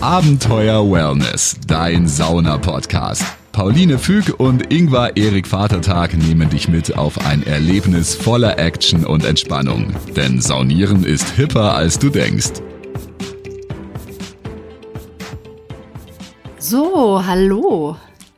Abenteuer 0.00 0.88
Wellness, 0.88 1.56
dein 1.66 2.06
Sauna-Podcast. 2.06 3.24
Pauline 3.50 3.98
Füg 3.98 4.38
und 4.38 4.72
Ingvar 4.72 5.16
Erik 5.16 5.48
Vatertag 5.48 6.16
nehmen 6.16 6.48
dich 6.48 6.68
mit 6.68 6.96
auf 6.96 7.26
ein 7.26 7.44
Erlebnis 7.44 8.14
voller 8.14 8.60
Action 8.60 9.04
und 9.04 9.24
Entspannung. 9.24 9.92
Denn 10.14 10.40
Saunieren 10.40 11.02
ist 11.02 11.30
hipper, 11.30 11.74
als 11.74 11.98
du 11.98 12.10
denkst. 12.10 12.62
So, 16.60 17.26
hallo. 17.26 17.96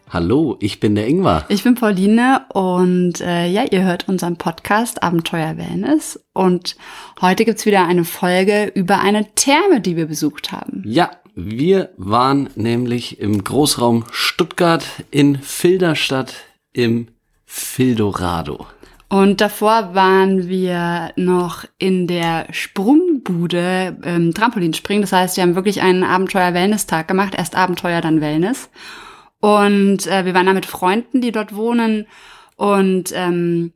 Hallo, 0.08 0.56
ich 0.60 0.80
bin 0.80 0.94
der 0.94 1.06
Ingvar. 1.06 1.44
Ich 1.50 1.62
bin 1.62 1.74
Pauline 1.74 2.46
und 2.54 3.20
äh, 3.20 3.46
ja, 3.46 3.64
ihr 3.70 3.84
hört 3.84 4.08
unseren 4.08 4.36
Podcast 4.36 5.02
Abenteuer 5.02 5.56
Wellness 5.56 6.18
und 6.32 6.76
heute 7.20 7.44
gibt's 7.44 7.64
wieder 7.64 7.86
eine 7.86 8.04
Folge 8.04 8.72
über 8.74 9.00
eine 9.00 9.34
Therme, 9.34 9.80
die 9.80 9.96
wir 9.96 10.06
besucht 10.06 10.50
haben. 10.50 10.82
Ja, 10.84 11.10
wir 11.34 11.90
waren 11.96 12.50
nämlich 12.54 13.20
im 13.20 13.42
Großraum 13.44 14.04
Stuttgart 14.10 14.84
in 15.10 15.38
Filderstadt 15.40 16.34
im 16.72 17.08
Fildorado. 17.46 18.66
Und 19.08 19.40
davor 19.40 19.94
waren 19.94 20.48
wir 20.48 21.12
noch 21.16 21.64
in 21.78 22.06
der 22.06 22.46
Sprungbude 22.52 23.98
ähm, 24.04 24.32
Trampolinspringen. 24.34 25.02
Das 25.02 25.12
heißt, 25.12 25.36
wir 25.36 25.42
haben 25.42 25.56
wirklich 25.56 25.82
einen 25.82 26.04
Abenteuer-Wellness-Tag 26.04 27.08
gemacht. 27.08 27.34
Erst 27.36 27.56
Abenteuer, 27.56 28.00
dann 28.00 28.20
Wellness. 28.20 28.70
Und 29.40 30.06
äh, 30.06 30.24
wir 30.24 30.34
waren 30.34 30.46
da 30.46 30.52
mit 30.52 30.66
Freunden, 30.66 31.20
die 31.20 31.32
dort 31.32 31.56
wohnen. 31.56 32.06
Und 32.54 33.12
ähm, 33.12 33.72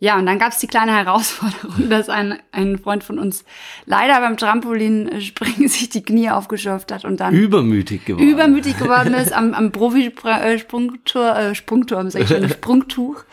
ja, 0.00 0.16
und 0.16 0.26
dann 0.26 0.38
gab 0.38 0.52
es 0.52 0.58
die 0.58 0.68
kleine 0.68 0.92
Herausforderung, 0.92 1.88
dass 1.90 2.08
ein, 2.08 2.38
ein 2.52 2.78
Freund 2.78 3.02
von 3.02 3.18
uns 3.18 3.44
leider 3.84 4.20
beim 4.20 4.36
Trampolinspringen 4.36 5.68
sich 5.68 5.88
die 5.88 6.02
Knie 6.02 6.30
aufgeschürft 6.30 6.92
hat 6.92 7.04
und 7.04 7.18
dann 7.18 7.34
übermütig 7.34 8.04
geworden, 8.04 8.28
übermütig 8.28 8.78
geworden 8.78 9.14
ist 9.14 9.32
am, 9.32 9.54
am 9.54 9.72
Profi-Sprungturm, 9.72 11.36
äh, 11.36 11.54
Sprungturm, 11.54 12.10
sag 12.10 12.22
ich 12.22 12.28
schon, 12.28 12.48
Sprungtuch. 12.48 13.24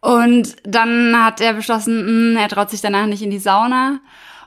Und 0.00 0.56
dann 0.62 1.24
hat 1.24 1.40
er 1.40 1.54
beschlossen, 1.54 2.34
mh, 2.34 2.40
er 2.40 2.48
traut 2.48 2.70
sich 2.70 2.80
danach 2.80 3.06
nicht 3.06 3.22
in 3.22 3.30
die 3.30 3.40
Sauna. 3.40 4.00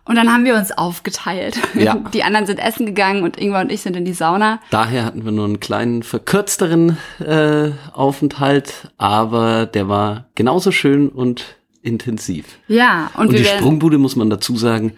Und 0.04 0.16
dann 0.16 0.34
haben 0.34 0.46
wir 0.46 0.56
uns 0.56 0.72
aufgeteilt. 0.72 1.60
Ja. 1.76 1.96
Die 2.14 2.24
anderen 2.24 2.46
sind 2.46 2.60
essen 2.60 2.86
gegangen 2.86 3.24
und 3.24 3.40
Ingwer 3.40 3.62
und 3.62 3.72
ich 3.72 3.82
sind 3.82 3.96
in 3.96 4.06
die 4.06 4.14
Sauna. 4.14 4.60
Daher 4.72 5.06
hatten 5.06 5.24
wir 5.26 5.32
nur 5.32 5.46
einen 5.46 5.60
kleinen 5.60 6.04
verkürzteren 6.04 6.98
äh, 7.20 7.72
Aufenthalt, 7.94 8.92
aber 8.98 9.68
der 9.68 9.88
war 9.88 10.26
genauso 10.36 10.72
schön 10.72 11.10
und 11.10 11.58
intensiv. 11.84 12.46
Ja, 12.68 13.12
und, 13.16 13.30
Und 13.30 13.38
die 13.38 13.46
Sprungbude 13.46 13.98
muss 13.98 14.16
man 14.16 14.30
dazu 14.30 14.56
sagen, 14.58 14.94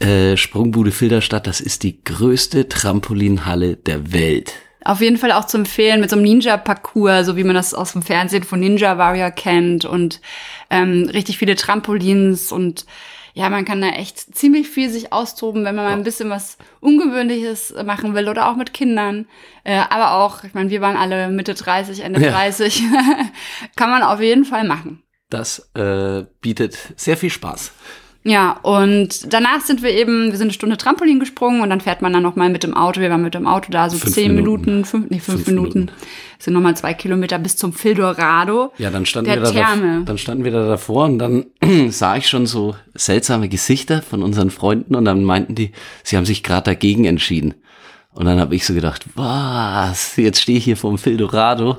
äh, 0.00 0.36
Sprungbude 0.36 0.90
Filderstadt, 0.90 1.46
das 1.46 1.60
ist 1.60 1.82
die 1.82 2.02
größte 2.04 2.68
Trampolinhalle 2.68 3.76
der 3.76 4.12
Welt. 4.12 4.52
Auf 4.84 5.00
jeden 5.00 5.16
Fall 5.16 5.32
auch 5.32 5.46
zu 5.46 5.56
empfehlen 5.56 6.00
mit 6.00 6.10
so 6.10 6.16
einem 6.16 6.24
Ninja-Parcours, 6.24 7.26
so 7.26 7.36
wie 7.36 7.44
man 7.44 7.54
das 7.54 7.74
aus 7.74 7.92
dem 7.92 8.02
Fernsehen 8.02 8.44
von 8.44 8.60
Ninja 8.60 8.98
Warrior 8.98 9.30
kennt 9.30 9.84
und 9.84 10.20
ähm, 10.70 11.10
richtig 11.12 11.38
viele 11.38 11.56
Trampolins 11.56 12.52
und 12.52 12.86
ja, 13.36 13.50
man 13.50 13.66
kann 13.66 13.82
da 13.82 13.88
echt 13.88 14.34
ziemlich 14.34 14.66
viel 14.66 14.88
sich 14.88 15.12
austoben, 15.12 15.62
wenn 15.66 15.74
man 15.74 15.84
mal 15.84 15.92
ein 15.92 16.04
bisschen 16.04 16.30
was 16.30 16.56
Ungewöhnliches 16.80 17.74
machen 17.84 18.14
will 18.14 18.30
oder 18.30 18.48
auch 18.48 18.56
mit 18.56 18.72
Kindern. 18.72 19.28
Äh, 19.62 19.76
aber 19.90 20.12
auch, 20.12 20.42
ich 20.42 20.54
meine, 20.54 20.70
wir 20.70 20.80
waren 20.80 20.96
alle 20.96 21.28
Mitte 21.28 21.52
30, 21.52 22.00
Ende 22.00 22.18
Ja. 22.18 22.30
30, 22.30 22.82
kann 23.76 23.90
man 23.90 24.02
auf 24.02 24.22
jeden 24.22 24.46
Fall 24.46 24.66
machen. 24.66 25.02
Das 25.28 25.70
äh, 25.74 26.24
bietet 26.40 26.78
sehr 26.96 27.18
viel 27.18 27.28
Spaß. 27.28 27.72
Ja, 28.26 28.58
und 28.62 29.32
danach 29.32 29.60
sind 29.60 29.84
wir 29.84 29.90
eben, 29.90 30.32
wir 30.32 30.36
sind 30.36 30.46
eine 30.46 30.52
Stunde 30.52 30.76
Trampolin 30.76 31.20
gesprungen 31.20 31.60
und 31.60 31.70
dann 31.70 31.80
fährt 31.80 32.02
man 32.02 32.12
dann 32.12 32.24
nochmal 32.24 32.50
mit 32.50 32.64
dem 32.64 32.76
Auto. 32.76 33.00
Wir 33.00 33.08
waren 33.08 33.22
mit 33.22 33.34
dem 33.34 33.46
Auto 33.46 33.70
da 33.70 33.88
so 33.88 33.98
Fünf 33.98 34.14
zehn 34.14 34.34
Minuten. 34.34 34.64
Minuten, 34.64 34.84
fünf, 34.84 35.10
nee, 35.10 35.20
fünf, 35.20 35.36
Fünf 35.36 35.46
Minuten. 35.46 35.78
Minuten. 35.78 35.96
Sind 36.40 36.54
nochmal 36.54 36.76
zwei 36.76 36.92
Kilometer 36.92 37.38
bis 37.38 37.56
zum 37.56 37.72
Fildorado. 37.72 38.72
Ja, 38.78 38.90
dann 38.90 39.06
standen, 39.06 39.30
wir 39.30 39.40
da, 39.40 39.52
Therme. 39.52 40.02
dann 40.04 40.18
standen 40.18 40.42
wir 40.42 40.50
da 40.50 40.66
davor 40.66 41.04
und 41.04 41.20
dann 41.20 41.46
sah 41.90 42.16
ich 42.16 42.28
schon 42.28 42.46
so 42.46 42.74
seltsame 42.94 43.48
Gesichter 43.48 44.02
von 44.02 44.24
unseren 44.24 44.50
Freunden 44.50 44.96
und 44.96 45.04
dann 45.04 45.22
meinten 45.22 45.54
die, 45.54 45.70
sie 46.02 46.16
haben 46.16 46.26
sich 46.26 46.42
gerade 46.42 46.64
dagegen 46.64 47.04
entschieden. 47.04 47.54
Und 48.10 48.24
dann 48.24 48.40
habe 48.40 48.56
ich 48.56 48.66
so 48.66 48.74
gedacht, 48.74 49.04
was, 49.14 50.16
jetzt 50.16 50.40
stehe 50.40 50.58
ich 50.58 50.64
hier 50.64 50.76
vorm 50.76 50.98
Fildorado. 50.98 51.78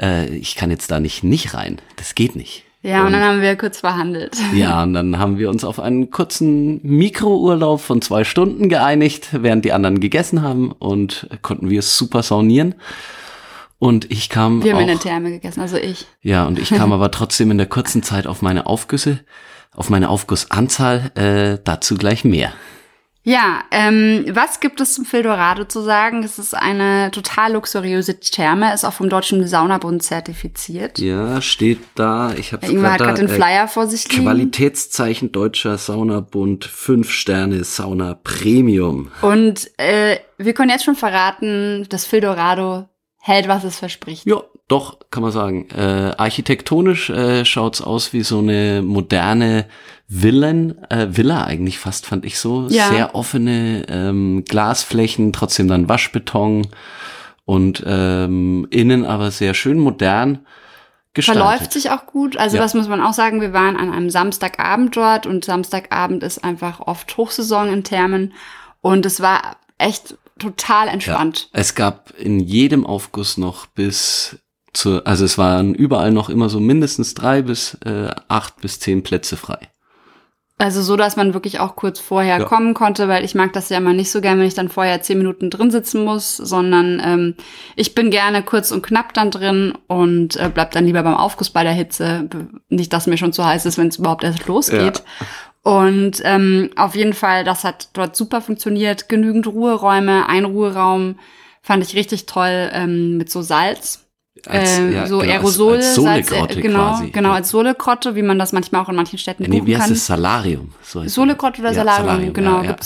Äh, 0.00 0.34
ich 0.34 0.56
kann 0.56 0.72
jetzt 0.72 0.90
da 0.90 0.98
nicht 0.98 1.22
nicht 1.22 1.54
rein. 1.54 1.80
Das 1.94 2.16
geht 2.16 2.34
nicht. 2.34 2.64
Ja, 2.82 3.04
und 3.04 3.12
dann 3.12 3.22
haben 3.22 3.42
wir 3.42 3.56
kurz 3.56 3.80
verhandelt. 3.80 4.38
Ja, 4.54 4.82
und 4.82 4.94
dann 4.94 5.18
haben 5.18 5.36
wir 5.38 5.50
uns 5.50 5.64
auf 5.64 5.78
einen 5.78 6.10
kurzen 6.10 6.80
Mikrourlaub 6.82 7.80
von 7.80 8.00
zwei 8.00 8.24
Stunden 8.24 8.70
geeinigt, 8.70 9.28
während 9.32 9.66
die 9.66 9.72
anderen 9.72 10.00
gegessen 10.00 10.40
haben 10.40 10.72
und 10.72 11.28
konnten 11.42 11.68
wir 11.68 11.82
super 11.82 12.22
saunieren. 12.22 12.74
Und 13.78 14.10
ich 14.10 14.28
kam 14.28 14.62
Wir 14.62 14.72
haben 14.72 14.78
auch, 14.78 14.82
in 14.82 14.88
der 14.88 14.98
Therme 14.98 15.30
gegessen, 15.30 15.60
also 15.60 15.76
ich. 15.76 16.06
ja, 16.22 16.46
und 16.46 16.58
ich 16.58 16.70
kam 16.70 16.92
aber 16.92 17.10
trotzdem 17.10 17.50
in 17.50 17.58
der 17.58 17.66
kurzen 17.66 18.02
Zeit 18.02 18.26
auf 18.26 18.42
meine 18.42 18.66
Aufgüsse, 18.66 19.20
auf 19.74 19.90
meine 19.90 20.08
Aufgussanzahl, 20.08 21.10
äh, 21.14 21.58
dazu 21.64 21.96
gleich 21.96 22.24
mehr. 22.24 22.52
Ja, 23.22 23.64
ähm, 23.70 24.24
was 24.30 24.60
gibt 24.60 24.80
es 24.80 24.94
zum 24.94 25.04
Fildorado 25.04 25.64
zu 25.64 25.82
sagen? 25.82 26.22
Es 26.22 26.38
ist 26.38 26.54
eine 26.54 27.10
total 27.10 27.52
luxuriöse 27.52 28.18
Therme, 28.18 28.72
ist 28.72 28.84
auch 28.84 28.94
vom 28.94 29.10
Deutschen 29.10 29.46
Saunabund 29.46 30.02
zertifiziert. 30.02 30.98
Ja, 30.98 31.42
steht 31.42 31.80
da, 31.96 32.32
ich 32.32 32.54
habe 32.54 32.66
hat 32.66 32.98
gerade 32.98 33.20
den 33.20 33.28
Flyer 33.28 33.68
vor 33.68 33.86
sich 33.86 34.10
liegen. 34.10 34.22
Qualitätszeichen 34.22 35.32
Deutscher 35.32 35.76
Saunabund, 35.76 36.64
5 36.64 37.10
Sterne 37.10 37.62
Sauna 37.64 38.14
Premium. 38.14 39.10
Und 39.20 39.70
äh, 39.78 40.16
wir 40.38 40.54
können 40.54 40.70
jetzt 40.70 40.84
schon 40.84 40.96
verraten, 40.96 41.86
das 41.90 42.06
Fildorado 42.06 42.88
hält, 43.20 43.48
was 43.48 43.64
es 43.64 43.78
verspricht. 43.78 44.26
Ja, 44.26 44.42
doch, 44.66 44.98
kann 45.10 45.22
man 45.22 45.30
sagen. 45.32 45.68
Äh, 45.70 46.12
architektonisch 46.16 47.10
äh, 47.10 47.44
schaut's 47.44 47.82
aus 47.82 48.12
wie 48.12 48.22
so 48.22 48.38
eine 48.38 48.82
moderne 48.82 49.66
Villen, 50.08 50.82
äh, 50.90 51.08
Villa 51.10 51.44
eigentlich 51.44 51.78
fast, 51.78 52.06
fand 52.06 52.24
ich 52.24 52.38
so. 52.38 52.66
Ja. 52.68 52.88
Sehr 52.88 53.14
offene 53.14 53.84
ähm, 53.88 54.44
Glasflächen, 54.48 55.32
trotzdem 55.32 55.68
dann 55.68 55.88
Waschbeton 55.88 56.66
und 57.44 57.82
ähm, 57.86 58.66
innen 58.70 59.04
aber 59.04 59.30
sehr 59.30 59.54
schön 59.54 59.78
modern 59.78 60.46
gestaltet. 61.12 61.42
Verläuft 61.44 61.72
sich 61.72 61.90
auch 61.90 62.06
gut. 62.06 62.36
Also 62.36 62.56
Ja. 62.56 62.62
das 62.62 62.74
muss 62.74 62.88
man 62.88 63.00
auch 63.02 63.12
sagen. 63.12 63.40
Wir 63.40 63.52
waren 63.52 63.76
an 63.76 63.92
einem 63.92 64.10
Samstagabend 64.10 64.96
dort 64.96 65.26
und 65.26 65.44
Samstagabend 65.44 66.22
ist 66.22 66.42
einfach 66.42 66.80
oft 66.80 67.16
Hochsaison 67.16 67.68
in 67.68 67.84
Thermen. 67.84 68.32
Und 68.80 69.04
es 69.04 69.20
war 69.20 69.56
echt 69.78 70.16
total 70.40 70.86
Ja. 70.88 70.92
entspannt. 70.92 71.48
Es 71.52 71.74
gab 71.74 72.12
in 72.18 72.40
jedem 72.40 72.84
Aufguss 72.86 73.36
noch 73.38 73.66
bis 73.66 74.38
zu, 74.72 75.04
also 75.04 75.24
es 75.24 75.36
waren 75.38 75.74
überall 75.74 76.10
noch 76.12 76.28
immer 76.30 76.48
so 76.48 76.58
mindestens 76.60 77.14
drei 77.14 77.42
bis 77.42 77.74
äh, 77.84 78.10
acht 78.28 78.60
bis 78.60 78.80
zehn 78.80 79.02
Plätze 79.02 79.36
frei. 79.36 79.58
Also 80.58 80.82
so, 80.82 80.94
dass 80.96 81.16
man 81.16 81.32
wirklich 81.32 81.58
auch 81.58 81.74
kurz 81.74 81.98
vorher 82.00 82.38
Ja. 82.40 82.44
kommen 82.44 82.74
konnte, 82.74 83.08
weil 83.08 83.24
ich 83.24 83.34
mag 83.34 83.54
das 83.54 83.70
ja 83.70 83.78
immer 83.78 83.94
nicht 83.94 84.10
so 84.10 84.20
gern, 84.20 84.38
wenn 84.38 84.46
ich 84.46 84.52
dann 84.52 84.68
vorher 84.68 85.00
zehn 85.00 85.16
Minuten 85.16 85.48
drin 85.48 85.70
sitzen 85.70 86.04
muss, 86.04 86.36
sondern 86.36 87.00
ähm, 87.02 87.34
ich 87.76 87.94
bin 87.94 88.10
gerne 88.10 88.42
kurz 88.42 88.70
und 88.70 88.82
knapp 88.82 89.14
dann 89.14 89.30
drin 89.30 89.72
und 89.86 90.36
äh, 90.36 90.50
bleib 90.52 90.72
dann 90.72 90.84
lieber 90.84 91.02
beim 91.02 91.14
Aufguss 91.16 91.48
bei 91.48 91.62
der 91.64 91.72
Hitze. 91.72 92.28
Nicht, 92.68 92.92
dass 92.92 93.06
mir 93.06 93.16
schon 93.16 93.32
zu 93.32 93.42
heiß 93.44 93.64
ist, 93.64 93.78
wenn 93.78 93.88
es 93.88 93.96
überhaupt 93.96 94.22
erst 94.22 94.46
losgeht. 94.46 95.02
Und 95.62 96.22
ähm, 96.24 96.70
auf 96.76 96.94
jeden 96.94 97.12
Fall, 97.12 97.44
das 97.44 97.64
hat 97.64 97.88
dort 97.92 98.16
super 98.16 98.40
funktioniert. 98.40 99.08
Genügend 99.08 99.46
Ruheräume, 99.46 100.26
ein 100.28 100.44
Ruheraum 100.46 101.18
fand 101.62 101.82
ich 101.84 101.94
richtig 101.94 102.26
toll 102.26 102.70
ähm, 102.72 103.18
mit 103.18 103.30
so 103.30 103.42
Salz. 103.42 104.06
Als- 104.46 104.78
äh, 104.78 104.92
ja, 104.94 105.06
so 105.06 105.18
genau, 105.18 105.32
als- 105.32 105.40
Aerosole, 105.42 105.76
als 105.76 105.94
Salz, 105.96 106.28
Solegrotte 106.28 106.58
äh, 106.58 106.62
genau, 106.62 106.78
quasi. 106.78 107.10
genau, 107.10 107.32
als 107.32 107.50
Solegrotte, 107.50 108.14
wie 108.16 108.22
man 108.22 108.38
das 108.38 108.52
manchmal 108.52 108.80
auch 108.80 108.88
in 108.88 108.96
manchen 108.96 109.18
Städten 109.18 109.42
Nee, 109.42 109.48
buchen 109.58 109.66
wie 109.66 109.76
heißt 109.76 109.84
kann. 109.88 109.92
es? 109.92 110.06
Salarium. 110.06 110.72
So 110.82 111.02
heißt 111.02 111.14
Solegrotte 111.14 111.60
oder 111.60 111.72
Ja, 111.72 111.84
Salarium, 111.84 112.32
genau. 112.32 112.62
Ja, 112.62 112.76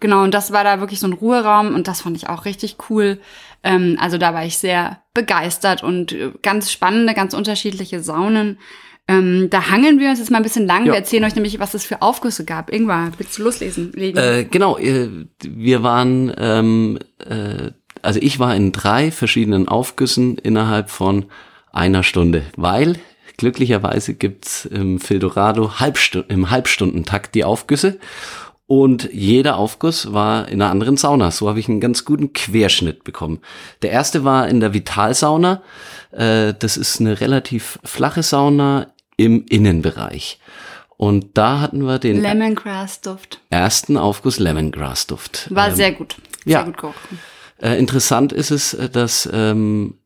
genau, 0.00 0.22
und 0.24 0.34
das 0.34 0.52
war 0.52 0.64
da 0.64 0.80
wirklich 0.80 1.00
so 1.00 1.06
ein 1.06 1.14
Ruheraum 1.14 1.74
und 1.74 1.88
das 1.88 2.02
fand 2.02 2.14
ich 2.18 2.28
auch 2.28 2.44
richtig 2.44 2.76
cool. 2.90 3.20
Ähm, 3.62 3.96
also 3.98 4.18
da 4.18 4.34
war 4.34 4.44
ich 4.44 4.58
sehr 4.58 4.98
begeistert 5.14 5.82
und 5.82 6.12
äh, 6.12 6.32
ganz 6.42 6.70
spannende, 6.70 7.14
ganz 7.14 7.32
unterschiedliche 7.32 8.02
Saunen. 8.02 8.58
Ähm, 9.08 9.48
da 9.48 9.70
hangeln 9.70 9.98
wir 9.98 10.10
uns 10.10 10.18
jetzt 10.18 10.30
mal 10.30 10.36
ein 10.36 10.42
bisschen 10.42 10.66
lang. 10.66 10.84
Ja. 10.84 10.92
Wir 10.92 10.98
erzählen 10.98 11.24
euch 11.24 11.34
nämlich, 11.34 11.58
was 11.58 11.72
es 11.72 11.86
für 11.86 12.02
Aufgüsse 12.02 12.44
gab. 12.44 12.70
Ingwer, 12.70 13.10
willst 13.16 13.38
du 13.38 13.42
loslesen? 13.42 13.94
Äh, 13.96 14.44
genau, 14.44 14.78
wir 14.78 15.82
waren, 15.82 16.32
ähm, 16.38 16.98
äh, 17.26 17.70
also 18.02 18.20
ich 18.22 18.38
war 18.38 18.54
in 18.54 18.70
drei 18.70 19.10
verschiedenen 19.10 19.66
Aufgüssen 19.66 20.36
innerhalb 20.36 20.90
von 20.90 21.24
einer 21.72 22.02
Stunde, 22.02 22.44
weil 22.56 22.96
glücklicherweise 23.38 24.14
gibt's 24.14 24.66
im 24.66 25.00
Fildorado 25.00 25.80
Halbstu 25.80 26.22
im 26.28 26.50
Halbstundentakt 26.50 27.34
die 27.34 27.44
Aufgüsse 27.44 27.98
und 28.68 29.08
jeder 29.14 29.56
Aufguss 29.56 30.12
war 30.12 30.48
in 30.48 30.60
einer 30.60 30.70
anderen 30.70 30.98
Sauna. 30.98 31.30
So 31.30 31.48
habe 31.48 31.58
ich 31.58 31.70
einen 31.70 31.80
ganz 31.80 32.04
guten 32.04 32.34
Querschnitt 32.34 33.02
bekommen. 33.02 33.40
Der 33.80 33.90
erste 33.90 34.24
war 34.24 34.46
in 34.46 34.60
der 34.60 34.74
Vitalsauna. 34.74 35.62
Äh, 36.10 36.52
das 36.58 36.76
ist 36.76 37.00
eine 37.00 37.18
relativ 37.22 37.78
flache 37.82 38.22
Sauna 38.22 38.88
im 39.18 39.44
Innenbereich. 39.44 40.38
Und 40.96 41.36
da 41.36 41.60
hatten 41.60 41.84
wir 41.84 41.98
den 41.98 42.22
Lemongrass-Duft. 42.22 43.40
ersten 43.50 43.98
Aufguss 43.98 44.38
Lemongrass-Duft. 44.38 45.54
War 45.54 45.68
Ähm, 45.68 45.76
sehr 45.76 45.92
gut. 45.92 46.16
Sehr 46.44 46.52
ja. 46.52 46.62
gut 46.62 46.78
gerochen. 46.78 47.18
Äh, 47.60 47.78
interessant 47.78 48.32
ist 48.32 48.50
es, 48.50 48.72
äh, 48.74 48.88
dass 48.88 49.28
ähm, 49.30 49.97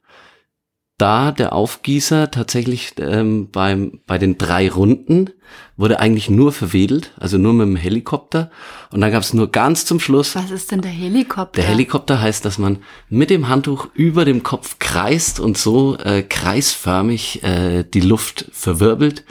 da 1.03 1.33
der 1.33 1.53
Aufgießer 1.53 2.31
tatsächlich 2.31 2.95
ähm, 3.01 3.51
beim, 3.51 3.99
bei 4.07 4.19
den 4.19 4.39
drei 4.39 4.71
Runden 4.71 5.31
wurde 5.77 5.99
eigentlich 5.99 6.31
nur 6.31 6.53
verwedelt, 6.53 7.11
also 7.19 7.39
nur 7.39 7.53
mit 7.55 7.67
dem 7.67 7.75
Helikopter. 7.75 8.53
Und 8.93 9.01
dann 9.01 9.11
gab 9.11 9.25
es 9.25 9.35
nur 9.35 9.51
ganz 9.51 9.85
zum 9.85 9.99
Schluss. 9.99 10.37
Was 10.37 10.53
ist 10.53 10.71
denn 10.71 10.81
der 10.81 10.93
Helikopter? 10.93 11.61
Der 11.61 11.69
Helikopter 11.69 12.21
heißt, 12.21 12.45
dass 12.45 12.57
man 12.57 12.79
mit 13.09 13.31
dem 13.31 13.49
Handtuch 13.49 13.89
über 13.95 14.25
dem 14.25 14.45
Kopf 14.45 14.79
kreist 14.79 15.41
und 15.41 15.59
so 15.59 15.97
äh, 15.99 16.23
kreisförmig 16.23 17.43
äh, 17.43 17.83
die 17.83 18.01
Luft 18.01 18.47
verwirbelt 18.53 19.25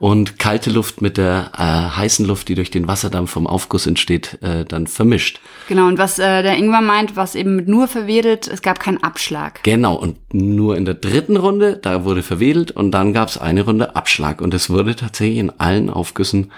und 0.00 0.38
kalte 0.38 0.70
Luft 0.70 1.02
mit 1.02 1.18
der 1.18 1.52
äh, 1.56 1.62
heißen 1.96 2.26
Luft, 2.26 2.48
die 2.48 2.54
durch 2.54 2.70
den 2.70 2.88
Wasserdampf 2.88 3.30
vom 3.30 3.46
Aufguss 3.46 3.86
entsteht, 3.86 4.38
äh, 4.42 4.64
dann 4.64 4.86
vermischt. 4.86 5.40
Genau, 5.68 5.86
und 5.86 5.98
was 5.98 6.18
äh, 6.18 6.42
der 6.42 6.56
Ingwer 6.56 6.80
meint, 6.80 7.16
was 7.16 7.34
eben 7.34 7.54
mit 7.54 7.68
nur 7.68 7.86
verwedelt, 7.86 8.48
es 8.48 8.62
gab 8.62 8.80
keinen 8.80 9.02
Abschlag. 9.02 9.62
Genau, 9.62 9.94
und 9.94 10.16
nur 10.32 10.78
in 10.78 10.86
der 10.86 10.94
dritten 10.94 11.36
Runde, 11.36 11.76
da 11.76 12.04
wurde 12.04 12.22
verwedelt 12.22 12.70
und 12.70 12.92
dann 12.92 13.12
gab 13.12 13.28
es 13.28 13.36
eine 13.36 13.62
Runde 13.62 13.94
Abschlag. 13.94 14.40
Und 14.40 14.54
es 14.54 14.70
wurde 14.70 14.96
tatsächlich 14.96 15.36
in 15.38 15.50
allen 15.60 15.90
Aufgüssen 15.90 16.50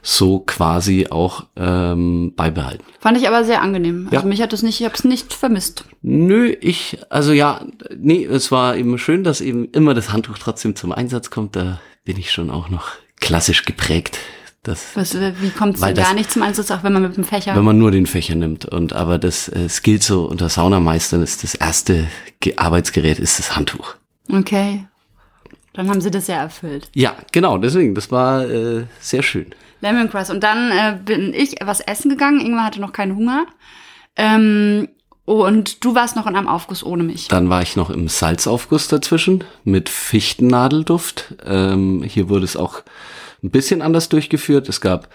so 0.00 0.38
quasi 0.38 1.08
auch 1.10 1.44
ähm, 1.56 2.32
beibehalten. 2.34 2.82
Fand 3.00 3.18
ich 3.18 3.28
aber 3.28 3.44
sehr 3.44 3.60
angenehm. 3.60 4.06
Also 4.10 4.22
Ja. 4.22 4.26
mich 4.28 4.40
hat 4.40 4.54
es 4.54 4.62
nicht, 4.62 4.80
ich 4.80 4.86
habe 4.86 4.94
es 4.94 5.04
nicht 5.04 5.34
vermisst. 5.34 5.84
Nö, 6.00 6.46
ich, 6.60 6.96
also 7.10 7.32
ja, 7.32 7.60
nee, 7.94 8.24
es 8.24 8.50
war 8.50 8.76
eben 8.76 8.96
schön, 8.98 9.22
dass 9.22 9.42
eben 9.42 9.66
immer 9.72 9.92
das 9.92 10.12
Handtuch 10.14 10.38
trotzdem 10.38 10.76
zum 10.76 10.92
Einsatz 10.92 11.28
kommt. 11.28 11.56
Da 11.56 11.78
bin 12.06 12.16
ich 12.16 12.30
schon 12.32 12.50
auch 12.50 12.70
noch 12.70 12.92
klassisch 13.20 13.66
geprägt. 13.66 14.18
Das, 14.62 14.96
Was, 14.96 15.14
äh, 15.14 15.34
wie 15.40 15.50
kommt 15.50 15.76
es 15.76 15.94
gar 15.94 16.14
nicht 16.14 16.30
zum 16.32 16.42
Einsatz, 16.42 16.70
auch 16.70 16.82
wenn 16.82 16.92
man 16.92 17.02
mit 17.02 17.16
dem 17.16 17.24
Fächer... 17.24 17.54
wenn 17.54 17.64
man 17.64 17.78
nur 17.78 17.90
den 17.90 18.06
Fächer 18.06 18.34
nimmt. 18.34 18.64
Und 18.64 18.94
aber 18.94 19.18
das, 19.18 19.48
äh, 19.48 19.68
gilt 19.82 20.02
so 20.02 20.24
unter 20.24 20.48
Saunameistern 20.48 21.22
ist 21.22 21.44
das 21.44 21.54
erste 21.54 22.08
Ge 22.40 22.56
Arbeitsgerät 22.56 23.18
ist 23.18 23.38
das 23.38 23.54
Handtuch. 23.54 23.94
okay. 24.32 24.86
Dann 25.74 25.90
haben 25.90 26.00
sie 26.00 26.10
das 26.10 26.26
ja 26.26 26.36
erfüllt. 26.36 26.88
Ja, 26.94 27.16
genau, 27.32 27.58
deswegen, 27.58 27.94
das 27.94 28.10
war 28.10 28.48
äh, 28.48 28.86
sehr 28.98 29.22
schön. 29.22 29.54
Lemongrass. 29.82 30.30
Und 30.30 30.42
dann 30.42 30.70
äh, 30.70 30.98
bin 31.04 31.34
ich 31.34 31.56
was 31.62 31.80
essen 31.80 32.08
gegangen. 32.08 32.40
Ingwer 32.40 32.64
hatte 32.64 32.80
noch 32.80 32.94
keinen 32.94 33.14
Hunger. 33.14 33.44
Ähm, 34.16 34.88
und 35.26 35.84
du 35.84 35.94
warst 35.94 36.16
noch 36.16 36.26
in 36.26 36.36
einem 36.36 36.48
Aufguss 36.48 36.84
ohne 36.84 37.02
mich. 37.02 37.28
Dann 37.28 37.50
war 37.50 37.60
ich 37.60 37.76
noch 37.76 37.90
im 37.90 38.08
Salzaufguss 38.08 38.88
dazwischen 38.88 39.44
mit 39.64 39.88
Fichtennadelduft. 39.88 41.34
Ähm, 41.44 42.02
hier 42.04 42.28
wurde 42.28 42.44
es 42.44 42.56
auch 42.56 42.82
ein 43.42 43.50
bisschen 43.50 43.82
anders 43.82 44.08
durchgeführt. 44.08 44.68
Es 44.68 44.80
gab 44.80 45.08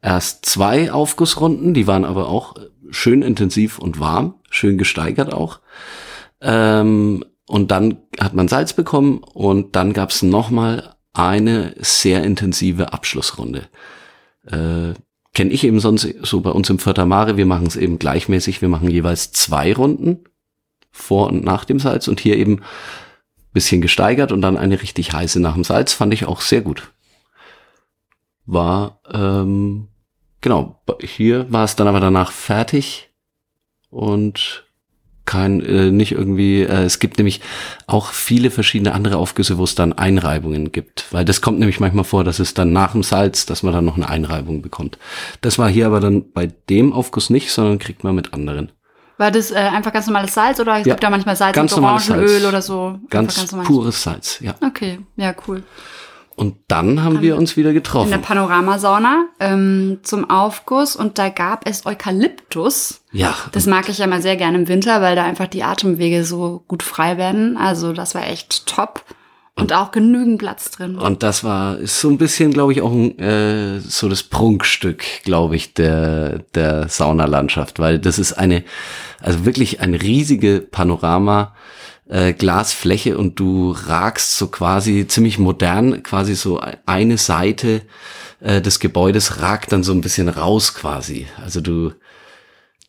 erst 0.00 0.46
zwei 0.46 0.92
Aufgussrunden, 0.92 1.74
die 1.74 1.88
waren 1.88 2.04
aber 2.04 2.28
auch 2.28 2.54
schön 2.90 3.22
intensiv 3.22 3.78
und 3.80 3.98
warm, 3.98 4.34
schön 4.50 4.78
gesteigert 4.78 5.32
auch. 5.32 5.58
Ähm, 6.40 7.24
und 7.48 7.70
dann 7.72 7.98
hat 8.20 8.34
man 8.34 8.46
Salz 8.46 8.72
bekommen 8.72 9.18
und 9.18 9.74
dann 9.74 9.92
gab 9.92 10.10
es 10.10 10.22
nochmal 10.22 10.94
eine 11.12 11.74
sehr 11.78 12.22
intensive 12.22 12.92
Abschlussrunde. 12.92 13.68
Äh, 14.46 14.94
Kenne 15.36 15.50
ich 15.50 15.64
eben 15.64 15.80
sonst 15.80 16.08
so 16.22 16.40
bei 16.40 16.48
uns 16.48 16.70
im 16.70 16.78
Fördermare, 16.78 17.36
wir 17.36 17.44
machen 17.44 17.66
es 17.66 17.76
eben 17.76 17.98
gleichmäßig, 17.98 18.62
wir 18.62 18.70
machen 18.70 18.90
jeweils 18.90 19.32
zwei 19.32 19.74
Runden 19.74 20.24
vor 20.90 21.26
und 21.26 21.44
nach 21.44 21.66
dem 21.66 21.78
Salz 21.78 22.08
und 22.08 22.20
hier 22.20 22.38
eben 22.38 22.62
bisschen 23.52 23.82
gesteigert 23.82 24.32
und 24.32 24.40
dann 24.40 24.56
eine 24.56 24.80
richtig 24.80 25.12
heiße 25.12 25.38
nach 25.38 25.52
dem 25.52 25.62
Salz, 25.62 25.92
fand 25.92 26.14
ich 26.14 26.24
auch 26.24 26.40
sehr 26.40 26.62
gut. 26.62 26.90
War, 28.46 29.02
ähm, 29.12 29.88
genau, 30.40 30.80
hier 31.02 31.52
war 31.52 31.64
es 31.64 31.76
dann 31.76 31.86
aber 31.86 32.00
danach 32.00 32.32
fertig 32.32 33.10
und 33.90 34.65
kein, 35.26 35.60
äh, 35.60 35.90
nicht 35.90 36.12
irgendwie, 36.12 36.62
äh, 36.62 36.84
es 36.84 36.98
gibt 36.98 37.18
nämlich 37.18 37.40
auch 37.86 38.12
viele 38.12 38.50
verschiedene 38.50 38.94
andere 38.94 39.16
Aufgüsse, 39.18 39.58
wo 39.58 39.64
es 39.64 39.74
dann 39.74 39.92
Einreibungen 39.92 40.72
gibt, 40.72 41.06
weil 41.10 41.24
das 41.24 41.40
kommt 41.40 41.58
nämlich 41.58 41.80
manchmal 41.80 42.04
vor, 42.04 42.24
dass 42.24 42.38
es 42.38 42.54
dann 42.54 42.72
nach 42.72 42.92
dem 42.92 43.02
Salz, 43.02 43.44
dass 43.46 43.62
man 43.62 43.72
dann 43.74 43.84
noch 43.84 43.96
eine 43.96 44.08
Einreibung 44.08 44.62
bekommt. 44.62 44.98
Das 45.40 45.58
war 45.58 45.68
hier 45.68 45.86
aber 45.86 46.00
dann 46.00 46.32
bei 46.32 46.48
dem 46.70 46.92
Aufguss 46.92 47.28
nicht, 47.30 47.50
sondern 47.52 47.78
kriegt 47.78 48.04
man 48.04 48.14
mit 48.14 48.32
anderen. 48.32 48.72
War 49.18 49.30
das 49.30 49.50
äh, 49.50 49.54
einfach 49.56 49.92
ganz 49.92 50.06
normales 50.06 50.34
Salz 50.34 50.60
oder 50.60 50.72
es 50.80 50.86
Ja, 50.86 50.92
gibt 50.94 51.02
da 51.02 51.10
manchmal 51.10 51.36
Salz 51.36 51.54
ganz 51.54 51.72
und 51.72 51.84
Orangenöl 51.84 52.28
Salz. 52.28 52.44
oder 52.44 52.62
so? 52.62 52.98
Ganz, 53.08 53.50
normales- 53.50 53.66
pures 53.68 54.02
Salz, 54.02 54.40
ja. 54.40 54.54
Okay, 54.60 54.98
ja, 55.16 55.34
cool. 55.48 55.62
Und 56.36 56.56
dann 56.68 57.02
haben 57.02 57.22
wir 57.22 57.36
uns 57.38 57.56
wieder 57.56 57.70
In 57.70 57.74
getroffen. 57.76 58.10
der 58.10 58.18
Panoramasauna 58.18 59.24
ähm, 59.40 60.00
zum 60.02 60.28
Aufguss 60.28 60.94
und 60.94 61.18
da 61.18 61.30
gab 61.30 61.66
es 61.66 61.86
Eukalyptus. 61.86 63.00
Ja, 63.10 63.34
Das 63.52 63.66
mag 63.66 63.88
ich 63.88 63.98
ja 63.98 64.06
mal 64.06 64.20
sehr 64.20 64.36
gerne 64.36 64.58
im 64.58 64.68
Winter, 64.68 65.00
weil 65.00 65.16
da 65.16 65.24
einfach 65.24 65.46
die 65.46 65.62
Atemwege 65.64 66.24
so 66.24 66.62
gut 66.68 66.82
frei 66.82 67.16
werden. 67.16 67.56
Also 67.56 67.92
das 67.94 68.14
war 68.14 68.26
echt 68.28 68.66
top. 68.66 69.02
Und 69.58 69.72
auch 69.72 69.90
genügend 69.90 70.36
Platz 70.38 70.70
drin. 70.72 70.96
und 70.98 71.22
das 71.22 71.42
war 71.42 71.78
ist 71.78 71.98
so 71.98 72.10
ein 72.10 72.18
bisschen, 72.18 72.52
glaube 72.52 72.72
ich, 72.72 72.82
auch 72.82 72.92
ein, 72.92 73.18
äh, 73.18 73.80
so 73.80 74.06
das 74.10 74.22
Prunkstück, 74.22 75.02
glaube 75.24 75.56
ich, 75.56 75.72
der 75.72 76.40
der 76.54 76.90
Saunalandschaft, 76.90 77.78
weil 77.78 77.98
das 77.98 78.18
ist 78.18 78.34
eine, 78.34 78.64
also 79.22 79.46
wirklich 79.46 79.80
eine 79.80 80.02
riesige 80.02 80.60
Panorama. 80.60 81.54
Äh, 82.08 82.34
Glasfläche 82.34 83.18
und 83.18 83.40
du 83.40 83.72
ragst 83.72 84.36
so 84.36 84.46
quasi 84.46 85.06
ziemlich 85.08 85.38
modern, 85.38 86.04
quasi 86.04 86.36
so 86.36 86.60
eine 86.86 87.18
Seite 87.18 87.82
äh, 88.40 88.60
des 88.60 88.78
Gebäudes 88.78 89.40
ragt 89.40 89.72
dann 89.72 89.82
so 89.82 89.92
ein 89.92 90.02
bisschen 90.02 90.28
raus 90.28 90.74
quasi. 90.74 91.26
Also 91.42 91.60
du, 91.60 91.90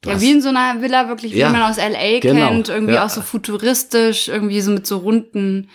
du 0.01 0.09
Ja, 0.09 0.21
wie 0.21 0.31
in 0.31 0.41
so 0.41 0.49
einer 0.49 0.81
Villa, 0.83 1.07
wirklich, 1.07 1.33
wie 1.33 1.39
Ja, 1.39 1.49
man 1.49 1.63
aus 1.63 1.79
L.A. 1.79 2.19
genau, 2.19 2.49
kennt. 2.49 2.69
Irgendwie 2.69 2.93
ja. 2.93 3.05
auch 3.05 3.09
so 3.09 3.21
futuristisch, 3.21 4.27
irgendwie 4.27 4.61
so 4.61 4.69
mit 4.69 4.85
so 4.85 4.97
runden 4.97 5.69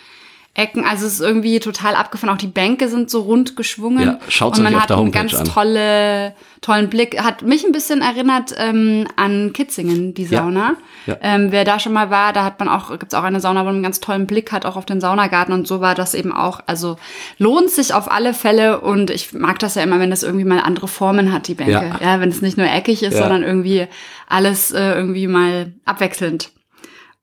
Ecken. 0.55 0.85
Also 0.85 1.07
es 1.07 1.15
ist 1.15 1.21
irgendwie 1.21 1.61
total 1.61 1.95
abgefahren. 1.95 2.35
Auch 2.35 2.39
die 2.39 2.47
Bänke 2.47 2.89
sind 2.89 3.09
so 3.09 3.23
rund 3.23 3.57
geschwungen. 3.57 4.03
Ja, 4.07 4.19
schaut's 4.29 4.59
Und 4.59 4.65
man 4.65 4.79
hat 4.83 4.93
einen 4.93 5.11
ganz 5.11 5.35
an. 5.35 5.47
tolle, 5.47 6.35
tollen 6.61 6.91
Blick. 6.91 7.23
Hat 7.23 7.41
mich 7.41 7.65
ein 7.65 7.73
bisschen 7.73 8.03
erinnert 8.03 8.53
ähm, 8.59 9.07
an 9.17 9.55
Kitzingen, 9.55 10.13
die 10.13 10.25
Ja, 10.25 10.43
Sauna. 10.43 10.75
ja. 11.07 11.17
Ähm, 11.23 11.53
wer 11.53 11.65
da 11.65 11.79
schon 11.79 11.95
mal 11.95 12.11
war, 12.11 12.35
da 12.35 12.45
hat 12.45 12.59
man 12.59 12.69
auch, 12.69 12.91
gibt's 12.99 13.15
auch 13.15 13.23
eine 13.23 13.41
Sauna, 13.41 13.61
wo 13.63 13.65
man 13.65 13.77
einen 13.77 13.83
ganz 13.83 14.01
tollen 14.01 14.27
Blick 14.27 14.53
hat, 14.53 14.67
auch 14.67 14.77
auf 14.77 14.85
den 14.85 15.01
Saunagarten. 15.01 15.55
Und 15.55 15.67
so 15.67 15.81
war 15.81 15.95
das 15.95 16.13
eben 16.13 16.33
auch. 16.35 16.61
Also 16.67 16.99
lohnt 17.39 17.71
sich 17.71 17.95
auf 17.95 18.13
alle 18.13 18.35
Fälle. 18.35 18.83
Und 18.83 19.09
ich 19.09 19.33
mag 19.33 19.59
das 19.59 19.75
ja 19.77 19.83
immer, 19.83 20.01
wenn 20.01 20.11
das 20.11 20.23
irgendwie 20.23 20.45
mal 20.45 20.61
andere 20.61 20.87
Formen 20.87 21.33
hat, 21.33 21.49
die 21.49 21.55
Bänke. 21.55 21.73
Ja. 21.73 21.99
Ja, 22.03 22.21
wenn 22.21 22.29
es 22.29 22.43
nicht 22.43 22.59
nur 22.59 22.67
eckig 22.67 23.03
ist, 23.03 23.15
Ja. 23.15 23.23
sondern 23.23 23.43
irgendwie 23.43 23.87
alles 24.29 24.71
äh, 24.71 24.93
irgendwie 24.93 25.29
mal 25.29 25.73
abwechselnd. 25.87 26.51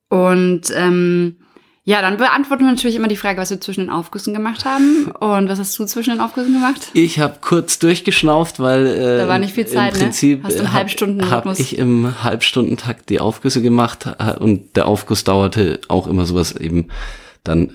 Und 0.08 0.62
ähm, 0.76 1.36
ja, 1.90 2.04
dann 2.04 2.18
beantworten 2.18 2.66
wir 2.66 2.70
natürlich 2.70 2.96
immer 2.96 3.08
die 3.08 3.18
Frage, 3.18 3.42
was 3.42 3.50
wir 3.50 3.60
zwischen 3.60 3.82
den 3.82 3.90
Aufgüssen 3.90 4.32
gemacht 4.32 4.64
haben. 4.64 5.10
Und 5.20 5.50
was 5.50 5.58
hast 5.58 5.78
du 5.80 5.86
zwischen 5.86 6.12
den 6.12 6.20
Aufgüssen 6.22 6.54
gemacht? 6.54 6.90
Ich 6.94 7.18
habe 7.20 7.38
kurz 7.42 7.80
durchgeschnauft, 7.80 8.60
weil 8.60 8.86
äh, 8.86 9.18
Da 9.18 9.28
war 9.28 9.40
nicht 9.40 9.56
viel 9.56 9.66
Zeit, 9.66 9.94
im 9.94 9.98
ne? 10.00 10.04
Prinzip 10.06 10.44
Hast 10.44 10.58
du 10.58 10.60
im 10.60 10.68
hab- 10.68 10.74
Halbstundenrhythmus? 10.74 11.58
hab 11.58 11.60
ich 11.60 11.78
im 11.80 12.24
Halbstundentakt 12.24 13.10
die 13.10 13.20
Aufgüsse 13.20 13.64
gemacht 13.64 14.06
äh, 14.20 14.34
und 14.38 14.76
der 14.76 14.88
Aufguss 14.88 15.24
dauerte 15.24 15.80
auch 15.88 16.06
immer 16.06 16.28
sowas 16.28 16.52
eben 16.56 16.90
dann 17.44 17.72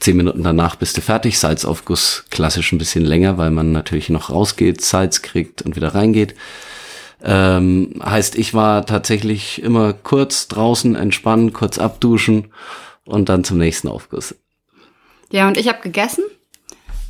zehn 0.00 0.16
Minuten 0.16 0.42
danach 0.44 0.76
bist 0.76 0.96
du 0.96 1.02
fertig. 1.02 1.38
Salzaufguss 1.38 2.24
klassisch 2.30 2.72
ein 2.72 2.78
bisschen 2.78 3.04
länger, 3.04 3.36
weil 3.36 3.50
man 3.50 3.72
natürlich 3.72 4.08
noch 4.08 4.30
rausgeht, 4.30 4.80
Salz 4.80 5.20
kriegt 5.20 5.60
und 5.60 5.76
wieder 5.76 5.94
reingeht. 5.94 6.34
Ähm, 7.22 8.00
heißt, 8.02 8.34
ich 8.36 8.54
war 8.54 8.86
tatsächlich 8.86 9.60
immer 9.62 9.92
kurz 9.92 10.48
draußen 10.48 10.94
entspannen, 10.94 11.52
kurz 11.52 11.78
abduschen 11.78 12.46
und 13.08 13.28
dann 13.28 13.44
zum 13.44 13.58
nächsten 13.58 13.88
Aufguss. 13.88 14.34
Ja, 15.30 15.48
und 15.48 15.56
ich 15.56 15.68
habe 15.68 15.80
gegessen. 15.82 16.22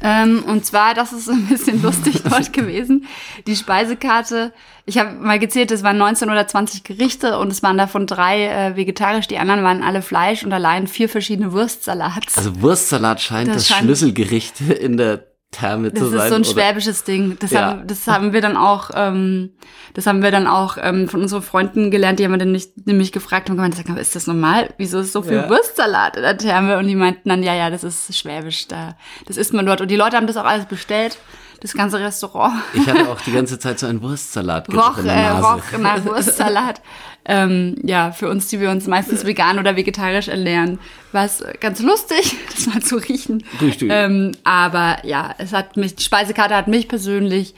Ähm, 0.01 0.45
und 0.45 0.65
zwar, 0.65 0.95
das 0.95 1.13
ist 1.13 1.29
ein 1.29 1.47
bisschen 1.47 1.83
lustig 1.83 2.23
dort 2.29 2.53
gewesen. 2.53 3.07
Die 3.49 3.57
Speisekarte, 3.57 4.53
ich 4.87 4.97
habe 4.99 5.13
mal 5.15 5.41
gezählt, 5.41 5.73
es 5.73 5.83
waren 5.83 5.99
19 5.99 6.31
oder 6.31 6.47
20 6.47 6.85
Gerichte 6.85 7.37
und 7.39 7.51
es 7.51 7.65
waren 7.65 7.77
davon 7.77 8.07
drei 8.07 8.47
äh, 8.47 8.77
vegetarisch, 8.77 9.27
die 9.27 9.39
anderen 9.39 9.65
waren 9.65 9.83
alle 9.83 10.03
Fleisch 10.03 10.45
und 10.45 10.53
allein 10.53 10.87
vier 10.87 11.09
verschiedene 11.09 11.53
Wurstsalats. 11.53 12.39
Also 12.39 12.63
Wurstsalat 12.63 13.21
scheint 13.21 13.49
Das 13.49 13.57
das, 13.57 13.69
scheint- 13.69 13.83
Schlüsselgericht 13.87 14.61
in 14.81 14.97
der 14.97 15.27
Therme 15.51 15.91
Das 15.91 15.99
zu 16.01 16.09
sein. 16.11 16.19
ist 16.21 16.29
so 16.29 16.35
ein 16.35 16.43
oder? 16.43 16.51
schwäbisches 16.51 17.05
Ding. 17.05 17.37
Das, 17.41 17.51
Ja. 17.53 17.63
haben, 17.71 17.87
das 17.87 18.07
haben 18.07 18.33
wir 18.35 18.43
dann 18.43 18.57
auch, 18.57 18.91
ähm, 18.95 19.51
das 19.95 20.07
haben 20.07 20.23
wir 20.23 20.31
dann 20.31 20.47
auch 20.47 20.77
ähm, 20.81 21.09
von 21.09 21.23
unseren 21.23 21.41
Freunden 21.43 21.91
gelernt. 21.91 22.19
Die 22.19 22.25
haben 22.27 22.39
dann 22.39 22.53
nicht, 22.53 22.87
nämlich 22.87 23.13
gefragt 23.13 23.49
und 23.49 23.57
gemeint, 23.57 23.79
ist 23.99 24.15
das 24.15 24.27
normal? 24.27 24.69
Wieso 24.77 24.99
ist 24.99 25.13
so 25.13 25.23
viel 25.23 25.33
Ja. 25.35 25.49
Wurstsalat 25.49 26.17
in 26.17 26.23
der 26.23 26.37
Therme? 26.37 26.77
Und 26.77 26.87
die 26.87 26.95
meinten 26.97 27.29
dann, 27.31 27.43
ja, 27.43 27.55
ja, 27.55 27.71
das 27.71 27.83
ist 27.83 28.17
schwäbisch. 28.17 28.69
Da, 28.69 28.97
das 29.27 29.39
isst 29.39 29.55
man 29.55 29.65
dort. 29.65 29.81
Und 29.81 29.91
die 29.91 29.97
Leute 29.97 30.17
haben 30.17 30.27
das 30.27 30.37
auch 30.37 30.45
alles 30.45 30.67
bestellt. 30.67 31.19
Das 31.61 31.75
ganze 31.75 31.99
Restaurant. 31.99 32.55
Ich 32.73 32.87
hatte 32.87 33.09
auch 33.09 33.21
die 33.21 33.33
ganze 33.33 33.59
Zeit 33.59 33.81
so 33.81 33.87
einen 33.87 34.01
Wurstsalat 34.01 34.73
Roch, 34.73 34.99
in 34.99 35.05
der 35.07 35.15
äh, 35.15 35.23
Nase. 35.23 35.43
roch 35.43 35.79
nach 35.79 36.05
Wurstsalat. 36.05 36.81
ähm, 37.25 37.77
ja, 37.83 38.13
für 38.13 38.29
uns, 38.29 38.47
die 38.47 38.61
wir 38.61 38.71
uns 38.71 38.87
meistens 38.87 39.27
vegan 39.27 39.59
oder 39.59 39.75
vegetarisch 39.75 40.29
ernähren, 40.29 40.79
war 41.13 41.25
es 41.25 41.45
ganz 41.61 41.81
lustig, 41.81 42.37
das 42.55 42.67
mal 42.67 42.81
zu 42.81 42.97
riechen. 42.97 43.43
Richtig. 43.61 43.91
Ähm, 43.93 44.33
aber 44.45 44.99
ja, 45.05 45.35
es 45.39 45.53
hat 45.53 45.77
mich, 45.77 45.97
die 45.97 46.05
Speisekarte 46.05 46.55
hat 46.55 46.69
mich 46.69 46.87
persönlich 46.87 47.55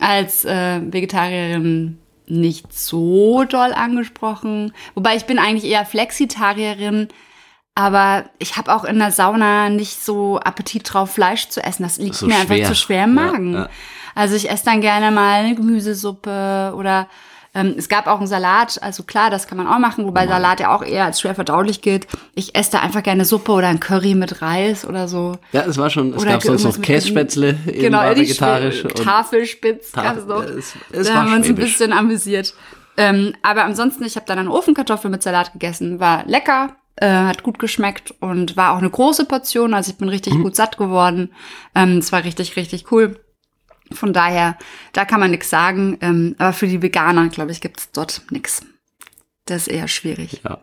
als 0.00 0.44
äh, 0.44 0.80
Vegetarierin 0.92 1.98
nicht 2.28 2.72
so 2.72 3.44
doll 3.44 3.72
angesprochen. 3.72 4.72
Wobei 4.94 5.16
ich 5.16 5.24
bin 5.26 5.38
eigentlich 5.38 5.70
eher 5.70 5.86
Flexitarierin, 5.86 7.08
aber 7.76 8.24
ich 8.38 8.56
habe 8.56 8.74
auch 8.74 8.82
in 8.84 8.98
der 8.98 9.12
Sauna 9.12 9.68
nicht 9.68 10.02
so 10.04 10.40
Appetit 10.40 10.92
drauf, 10.92 11.12
Fleisch 11.12 11.48
zu 11.50 11.62
essen. 11.62 11.84
Das 11.84 11.98
liegt 11.98 12.16
So 12.16 12.26
mir 12.26 12.34
schwer. 12.34 12.56
einfach 12.56 12.68
zu 12.70 12.74
schwer 12.74 13.04
im 13.04 13.14
Magen. 13.14 13.52
Ja, 13.54 13.60
ja. 13.60 13.68
Also 14.16 14.34
ich 14.34 14.50
esse 14.50 14.64
dann 14.64 14.80
gerne 14.80 15.10
mal 15.12 15.44
eine 15.44 15.54
Gemüsesuppe 15.54 16.72
oder 16.74 17.06
ähm, 17.54 17.74
es 17.76 17.88
gab 17.88 18.06
auch 18.06 18.18
einen 18.18 18.26
Salat. 18.26 18.82
Also 18.82 19.02
klar, 19.02 19.28
das 19.30 19.46
kann 19.46 19.58
man 19.58 19.66
auch 19.66 19.78
machen, 19.78 20.04
wobei 20.06 20.26
Salat 20.26 20.60
ja 20.60 20.74
auch 20.74 20.82
eher 20.82 21.04
als 21.04 21.20
schwer 21.20 21.34
verdaulich 21.34 21.80
gilt. 21.82 22.06
Ich 22.34 22.54
esse 22.54 22.72
da 22.72 22.80
einfach 22.80 23.02
gerne 23.02 23.24
Suppe 23.26 23.52
oder 23.52 23.68
ein 23.68 23.80
Curry 23.80 24.14
mit 24.14 24.40
Reis 24.42 24.86
oder 24.86 25.06
so. 25.08 25.36
Ja, 25.52 25.62
es 25.66 25.76
war 25.78 25.90
schon, 25.90 26.14
es 26.14 26.22
Oder 26.22 26.32
gab 26.32 26.42
sonst 26.42 26.64
noch 26.64 26.80
Kässpätzle, 26.82 27.54
Genau, 27.66 28.02
vegetarisch. 28.14 28.82
Tafelspitz 29.04 29.92
Tafel- 29.92 30.14
gab's 30.14 30.26
noch. 30.26 30.42
es- 30.44 30.74
es 30.92 31.08
da 31.08 31.14
haben 31.16 31.30
wir 31.30 31.36
uns 31.36 31.48
ein 31.48 31.54
bisschen 31.54 31.92
amüsiert. 31.92 32.54
Ähm, 32.98 33.34
aber 33.42 33.64
ansonsten, 33.64 34.04
ich 34.04 34.16
habe 34.16 34.24
dann 34.26 34.38
eine 34.38 34.50
Ofenkartoffel 34.50 35.10
mit 35.10 35.22
Salat 35.22 35.52
gegessen. 35.52 36.00
War 36.00 36.24
lecker, 36.26 36.74
äh, 36.96 37.08
hat 37.08 37.42
gut 37.42 37.58
geschmeckt 37.58 38.14
und 38.20 38.56
war 38.56 38.72
auch 38.72 38.78
eine 38.78 38.90
große 38.90 39.24
Portion. 39.26 39.74
Also 39.74 39.92
ich 39.92 39.98
bin 39.98 40.08
richtig 40.08 40.34
Mhm. 40.34 40.42
gut 40.42 40.56
satt 40.56 40.76
geworden. 40.78 41.32
Ähm, 41.74 41.98
es 41.98 42.12
war 42.12 42.24
richtig, 42.24 42.56
richtig 42.56 42.90
cool. 42.92 43.20
Von 43.92 44.12
daher, 44.12 44.56
da 44.92 45.04
kann 45.04 45.20
man 45.20 45.30
nichts 45.30 45.48
sagen. 45.50 45.98
Ähm, 46.00 46.34
aber 46.38 46.52
für 46.52 46.66
die 46.66 46.82
Veganer, 46.82 47.28
glaube 47.28 47.52
ich, 47.52 47.60
gibt's 47.60 47.90
dort 47.92 48.22
nichts. 48.30 48.64
Das 49.44 49.62
ist 49.62 49.68
eher 49.68 49.86
schwierig. 49.88 50.40
Ja. 50.44 50.58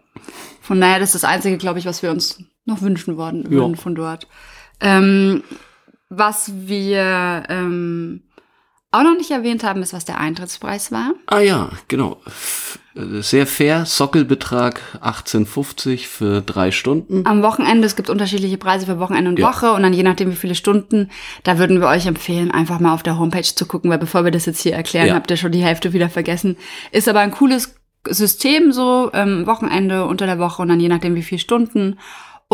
Von 0.62 0.82
daher, 0.82 1.00
das 1.00 1.14
ist 1.16 1.24
das 1.24 1.30
Einzige, 1.30 1.58
glaube 1.58 1.80
ich, 1.80 1.86
was 1.86 2.04
wir 2.04 2.12
uns 2.12 2.40
noch 2.66 2.82
wünschen 2.82 3.16
worden, 3.18 3.50
würden 3.50 3.76
Ja. 3.76 3.80
von 3.82 3.96
dort. 3.96 4.28
Ähm, 4.82 5.44
was 6.10 6.52
wir 6.68 7.44
ähm, 7.50 8.24
auch 8.94 9.04
noch 9.04 9.18
nicht 9.18 9.32
erwähnt 9.32 9.64
haben, 9.64 9.82
ist, 9.82 9.94
was 9.94 10.06
der 10.06 10.20
Eintrittspreis 10.20 10.92
war. 10.92 11.12
Ah 11.28 11.40
ja, 11.40 11.70
genau. 11.88 12.22
Äh, 12.96 13.22
Sehr 13.22 13.48
fair, 13.48 13.86
Sockelbetrag 13.86 14.80
18,50 15.02 16.08
für 16.08 16.42
drei 16.42 16.72
Stunden. 16.72 17.26
Am 17.26 17.42
Wochenende, 17.42 17.86
es 17.88 17.96
gibt 17.96 18.10
unterschiedliche 18.10 18.58
Preise 18.58 18.86
für 18.86 19.00
Wochenende 19.00 19.30
und 19.32 19.40
Ja. 19.40 19.48
Woche 19.50 19.74
und 19.74 19.82
dann 19.84 19.94
je 19.94 20.04
nachdem, 20.04 20.32
wie 20.32 20.36
viele 20.36 20.56
Stunden, 20.56 21.10
da 21.44 21.58
würden 21.58 21.80
wir 21.82 21.88
euch 21.88 22.06
empfehlen, 22.06 22.52
einfach 22.52 22.80
mal 22.80 22.94
auf 22.94 23.04
der 23.04 23.18
Homepage 23.18 23.42
zu 23.44 23.66
gucken, 23.66 23.90
weil 23.90 23.98
bevor 23.98 24.24
wir 24.26 24.32
das 24.32 24.46
jetzt 24.46 24.62
hier 24.62 24.74
erklären, 24.76 25.08
Ja. 25.08 25.16
habt 25.16 25.32
ihr 25.32 25.38
schon 25.38 25.52
die 25.52 25.64
Hälfte 25.64 25.92
wieder 25.94 26.10
vergessen. 26.10 26.56
Ist 26.92 27.10
aber 27.10 27.20
ein 27.22 27.32
cooles 27.32 27.76
System 28.08 28.72
so, 28.74 29.10
ähm, 29.14 29.48
Wochenende, 29.48 30.06
unter 30.06 30.26
der 30.26 30.38
Woche 30.38 30.62
und 30.62 30.68
dann 30.70 30.80
je 30.80 30.90
nachdem, 30.90 31.16
wie 31.16 31.24
viele 31.24 31.40
Stunden. 31.40 31.98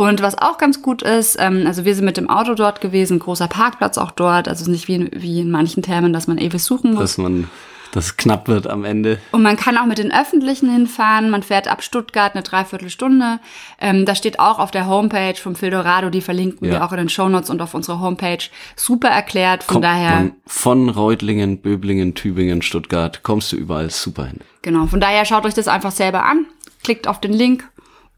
Und 0.08 0.22
was 0.22 0.38
auch 0.38 0.58
ganz 0.58 0.82
gut 0.82 1.02
ist, 1.02 1.38
ähm, 1.40 1.64
also 1.68 1.86
wir 1.86 1.96
sind 1.96 2.06
mit 2.06 2.18
dem 2.18 2.30
Auto 2.30 2.54
dort 2.56 2.82
gewesen, 2.82 3.20
großer 3.20 3.48
Parkplatz 3.48 3.98
auch 3.98 4.12
dort, 4.12 4.48
also 4.48 4.62
es 4.62 4.68
ist 4.68 4.72
nicht 4.72 4.88
wie, 4.88 4.96
in- 4.96 5.10
wie 5.14 5.40
in 5.42 5.52
manchen 5.52 5.84
Thermen, 5.84 6.14
dass 6.14 6.28
man 6.28 6.38
ewig 6.38 6.64
suchen 6.64 6.92
muss. 6.94 7.02
dass 7.02 7.18
man, 7.18 7.50
dass 7.92 8.06
es 8.06 8.18
knapp 8.18 8.48
wird 8.48 8.68
am 8.68 8.86
Ende. 8.86 9.18
Und 9.32 9.42
man 9.42 9.58
kann 9.58 9.76
auch 9.78 9.86
mit 9.88 9.98
den 9.98 10.14
Öffentlichen 10.14 10.70
hinfahren. 10.72 11.32
Man 11.32 11.42
fährt 11.42 11.68
ab 11.68 11.82
Stuttgart 11.84 12.34
eine 12.36 12.44
Dreiviertelstunde. 12.44 13.40
Ähm, 13.82 14.06
da 14.06 14.14
steht 14.14 14.40
auch 14.40 14.60
auf 14.60 14.70
der 14.70 14.88
Homepage 14.88 15.34
vom 15.36 15.56
Fildorado, 15.56 16.10
die 16.12 16.22
verlinken 16.22 16.68
Ja. 16.68 16.74
wir 16.74 16.86
auch 16.86 16.92
in 16.92 17.00
den 17.00 17.10
Shownotes 17.10 17.50
und 17.50 17.62
auf 17.64 17.74
unserer 17.74 18.00
Homepage. 18.00 18.38
Super 18.76 19.10
erklärt. 19.10 19.64
Von 19.64 19.74
Kommt 19.76 19.86
daher, 19.86 20.30
von 20.46 20.90
Reutlingen, 20.90 21.58
Böblingen, 21.62 22.14
Tübingen, 22.14 22.62
Stuttgart, 22.62 23.24
kommst 23.24 23.52
du 23.52 23.56
überall 23.56 23.90
super 23.90 24.26
hin. 24.26 24.40
genau. 24.62 24.86
Von 24.86 25.00
daher 25.02 25.26
schaut 25.26 25.46
euch 25.46 25.56
das 25.56 25.68
einfach 25.68 25.92
selber 25.92 26.26
an. 26.26 26.46
Klickt 26.84 27.08
auf 27.08 27.20
den 27.20 27.34
Link 27.34 27.68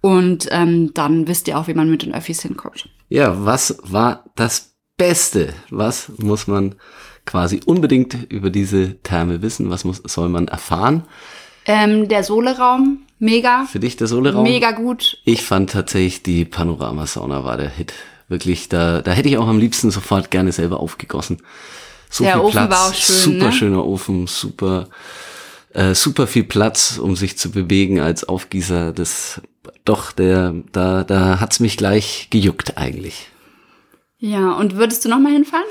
und 0.02 0.48
ähm, 0.52 0.94
dann 0.94 1.28
wisst 1.28 1.48
ihr 1.48 1.58
auch, 1.58 1.68
wie 1.68 1.74
man 1.74 1.90
mit 1.90 2.02
den 2.04 2.14
Öffis 2.14 2.42
hinkommt. 2.42 2.90
Ja, 3.10 3.46
was 3.46 3.78
war 3.84 4.26
das 4.36 4.76
Beste? 4.98 5.54
Was 5.70 6.12
muss 6.18 6.48
man 6.48 6.76
quasi 7.26 7.62
unbedingt 7.66 8.32
über 8.32 8.50
diese 8.50 9.02
Therme 9.02 9.42
wissen? 9.42 9.70
Was 9.70 9.84
muss, 9.84 10.02
soll 10.06 10.30
man 10.30 10.48
erfahren? 10.48 11.04
Ähm, 11.66 12.08
der 12.08 12.24
Soleraum, 12.24 13.00
mega. 13.20 13.66
Für 13.66 13.80
dich 13.80 13.96
der 13.96 14.08
Soleraum? 14.08 14.44
Mega 14.44 14.72
gut. 14.72 15.20
Ich 15.26 15.44
fand 15.44 15.70
tatsächlich 15.70 16.24
die 16.24 16.46
Panoramasauna 16.46 17.44
war 17.44 17.58
der 17.58 17.70
Hit. 17.70 17.94
Wirklich, 18.28 18.70
da, 18.70 19.02
da 19.02 19.12
hätte 19.12 19.30
ich 19.30 19.38
auch 19.38 19.48
am 19.48 19.60
liebsten 19.60 19.92
sofort 19.92 20.32
gerne 20.32 20.52
selber 20.52 20.80
aufgegossen. 20.80 21.40
So 22.10 22.24
Der 22.24 22.34
viel 22.34 22.42
Ofen 22.42 22.52
Platz, 22.52 22.72
war 22.72 22.90
auch 22.90 22.94
schön, 22.94 23.16
super 23.16 23.46
ne? 23.46 23.52
schöner 23.52 23.86
Ofen, 23.86 24.28
super, 24.28 24.88
äh, 25.74 25.94
super 25.94 26.28
viel 26.28 26.44
Platz, 26.44 26.98
um 26.98 27.16
sich 27.16 27.38
zu 27.38 27.52
bewegen 27.52 28.00
als 28.00 28.24
Aufgießer. 28.24 28.92
Das, 28.92 29.42
doch, 29.86 30.12
der, 30.12 30.54
da, 30.72 31.04
da 31.04 31.40
hat's 31.40 31.60
mich 31.60 31.78
gleich 31.78 32.28
gejuckt 32.30 32.78
eigentlich. 32.78 33.28
Ja, 34.18 34.52
und 34.54 34.76
würdest 34.76 35.04
du 35.04 35.10
noch 35.10 35.20
mal 35.20 35.32
hinfahren? 35.32 35.66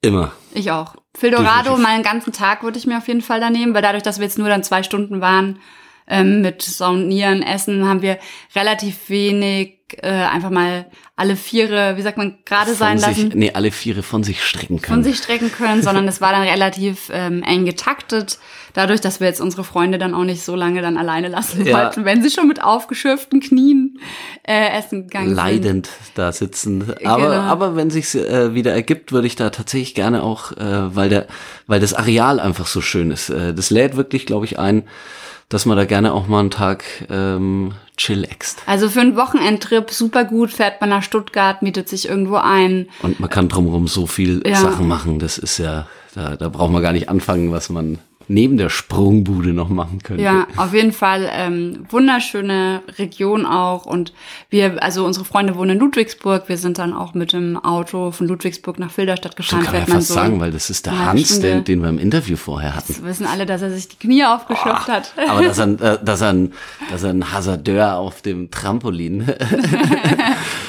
Immer. 0.00 0.32
Ich 0.52 0.70
auch. 0.70 0.96
Fildorado, 1.16 1.70
Definitiv. 1.70 1.82
mal 1.82 1.94
einen 1.94 2.02
ganzen 2.02 2.32
Tag 2.32 2.62
würde 2.62 2.78
ich 2.78 2.86
mir 2.86 2.98
auf 2.98 3.08
jeden 3.08 3.22
Fall 3.22 3.40
da 3.40 3.50
nehmen, 3.50 3.74
weil 3.74 3.82
dadurch, 3.82 4.02
dass 4.02 4.18
wir 4.18 4.24
jetzt 4.24 4.38
nur 4.38 4.48
dann 4.48 4.62
zwei 4.62 4.82
Stunden 4.82 5.20
waren 5.20 5.58
ähm, 6.06 6.42
mit 6.42 6.62
Saunieren, 6.62 7.42
Essen, 7.42 7.86
haben 7.88 8.02
wir 8.02 8.18
relativ 8.54 9.08
wenig 9.08 9.83
äh, 10.02 10.08
einfach 10.08 10.50
mal 10.50 10.86
alle 11.16 11.36
Viere, 11.36 11.96
wie 11.96 12.02
sagt 12.02 12.16
man, 12.18 12.38
gerade 12.44 12.74
sein 12.74 12.98
Von 12.98 13.08
lassen, 13.10 13.20
sich, 13.30 13.34
nee, 13.34 13.52
alle 13.52 13.70
Viere 13.70 14.02
von 14.02 14.24
sich 14.24 14.42
strecken 14.44 14.80
können. 14.80 15.02
von 15.02 15.04
sich 15.04 15.18
strecken 15.22 15.52
können, 15.52 15.82
sondern 15.82 16.08
es 16.08 16.20
war 16.20 16.32
dann 16.32 16.42
relativ 16.42 17.10
ähm, 17.12 17.42
eng 17.42 17.64
getaktet. 17.64 18.38
Dadurch, 18.72 19.00
dass 19.00 19.20
wir 19.20 19.28
jetzt 19.28 19.40
unsere 19.40 19.62
Freunde 19.62 19.98
dann 19.98 20.14
auch 20.14 20.24
nicht 20.24 20.42
so 20.44 20.56
lange 20.56 20.82
dann 20.82 20.96
alleine 20.96 21.28
lassen 21.28 21.64
Ja. 21.64 21.74
wollten, 21.84 22.04
wenn 22.04 22.22
sie 22.22 22.30
schon 22.30 22.48
mit 22.48 22.60
aufgeschürften 22.62 23.38
Knien 23.40 24.00
äh, 24.42 24.76
essen 24.76 25.02
gegangen 25.04 25.28
sind. 25.28 25.36
leidend 25.36 25.88
da 26.16 26.32
sitzen. 26.32 26.92
Aber, 27.04 27.22
Genau. 27.28 27.40
aber 27.42 27.76
wenn 27.76 27.90
sich's 27.90 28.16
äh, 28.16 28.54
wieder 28.54 28.72
ergibt, 28.72 29.12
würde 29.12 29.28
ich 29.28 29.36
da 29.36 29.50
tatsächlich 29.50 29.94
gerne 29.94 30.24
auch, 30.24 30.50
äh, 30.52 30.94
weil 30.96 31.08
der, 31.08 31.28
weil 31.68 31.78
das 31.78 31.94
Areal 31.94 32.40
einfach 32.40 32.66
so 32.66 32.80
schön 32.80 33.12
ist. 33.12 33.30
Äh, 33.30 33.54
das 33.54 33.70
lädt 33.70 33.96
wirklich, 33.96 34.26
glaube 34.26 34.46
ich, 34.46 34.58
ein, 34.58 34.82
dass 35.48 35.66
man 35.66 35.76
da 35.76 35.84
gerne 35.84 36.12
auch 36.12 36.26
mal 36.26 36.40
einen 36.40 36.50
Tag 36.50 36.84
ähm, 37.10 37.72
chillaxt. 37.96 38.62
Also 38.66 38.88
für 38.88 39.00
einen 39.00 39.16
Wochenendtrip 39.16 39.90
super 39.90 40.24
gut, 40.24 40.50
fährt 40.50 40.80
man 40.80 40.90
nach 40.90 41.02
Stuttgart, 41.02 41.62
mietet 41.62 41.88
sich 41.88 42.08
irgendwo 42.08 42.36
ein. 42.36 42.88
Und 43.02 43.20
man 43.20 43.30
kann 43.30 43.48
drumherum 43.48 43.86
so 43.86 44.06
viel 44.06 44.42
Ja. 44.46 44.56
Sachen 44.56 44.88
machen. 44.88 45.18
Das 45.18 45.38
ist 45.38 45.58
ja, 45.58 45.86
da, 46.14 46.36
da 46.36 46.48
braucht 46.48 46.72
man 46.72 46.82
gar 46.82 46.92
nicht 46.92 47.08
anfangen, 47.08 47.52
was 47.52 47.68
man 47.70 47.98
neben 48.28 48.56
der 48.56 48.68
Sprungbude 48.68 49.52
noch 49.52 49.68
machen 49.68 50.00
könnte. 50.02 50.22
Ja, 50.22 50.46
auf 50.56 50.72
jeden 50.72 50.92
Fall 50.92 51.28
ähm, 51.32 51.86
wunderschöne 51.90 52.82
Region 52.98 53.46
auch. 53.46 53.86
Und 53.86 54.12
wir, 54.50 54.82
also 54.82 55.04
unsere 55.04 55.24
Freunde 55.24 55.56
wohnen 55.56 55.72
in 55.72 55.78
Ludwigsburg. 55.78 56.48
Wir 56.48 56.58
sind 56.58 56.78
dann 56.78 56.92
auch 56.92 57.14
mit 57.14 57.32
dem 57.32 57.56
Auto 57.56 58.10
von 58.10 58.26
Ludwigsburg 58.26 58.78
nach 58.78 58.90
Filderstadt 58.90 59.32
So 59.32 59.36
gefahren. 59.36 59.62
kann 59.64 59.72
man 59.72 59.88
ja 59.88 59.94
fast 59.94 60.08
so 60.08 60.14
sagen, 60.14 60.40
weil 60.40 60.50
das 60.50 60.70
ist 60.70 60.86
der 60.86 61.06
Hans, 61.06 61.40
den, 61.40 61.64
den 61.64 61.82
wir 61.82 61.88
im 61.88 61.98
Interview 61.98 62.36
vorher 62.36 62.74
hatten. 62.74 62.96
Wir 62.96 63.04
wissen 63.04 63.26
alle, 63.26 63.46
dass 63.46 63.62
er 63.62 63.70
sich 63.70 63.88
die 63.88 63.96
Knie 63.96 64.24
aufgeschöpft 64.24 64.88
hat. 64.88 65.12
Aber 65.28 65.42
dass 65.42 65.58
er, 65.58 65.68
äh, 65.80 65.98
dass 66.04 66.20
er, 66.20 66.32
ein, 66.32 66.52
dass 66.90 67.02
er 67.02 67.10
ein 67.10 67.32
Hasardeur 67.32 67.96
auf 67.96 68.22
dem 68.22 68.50
Trampolin 68.50 69.26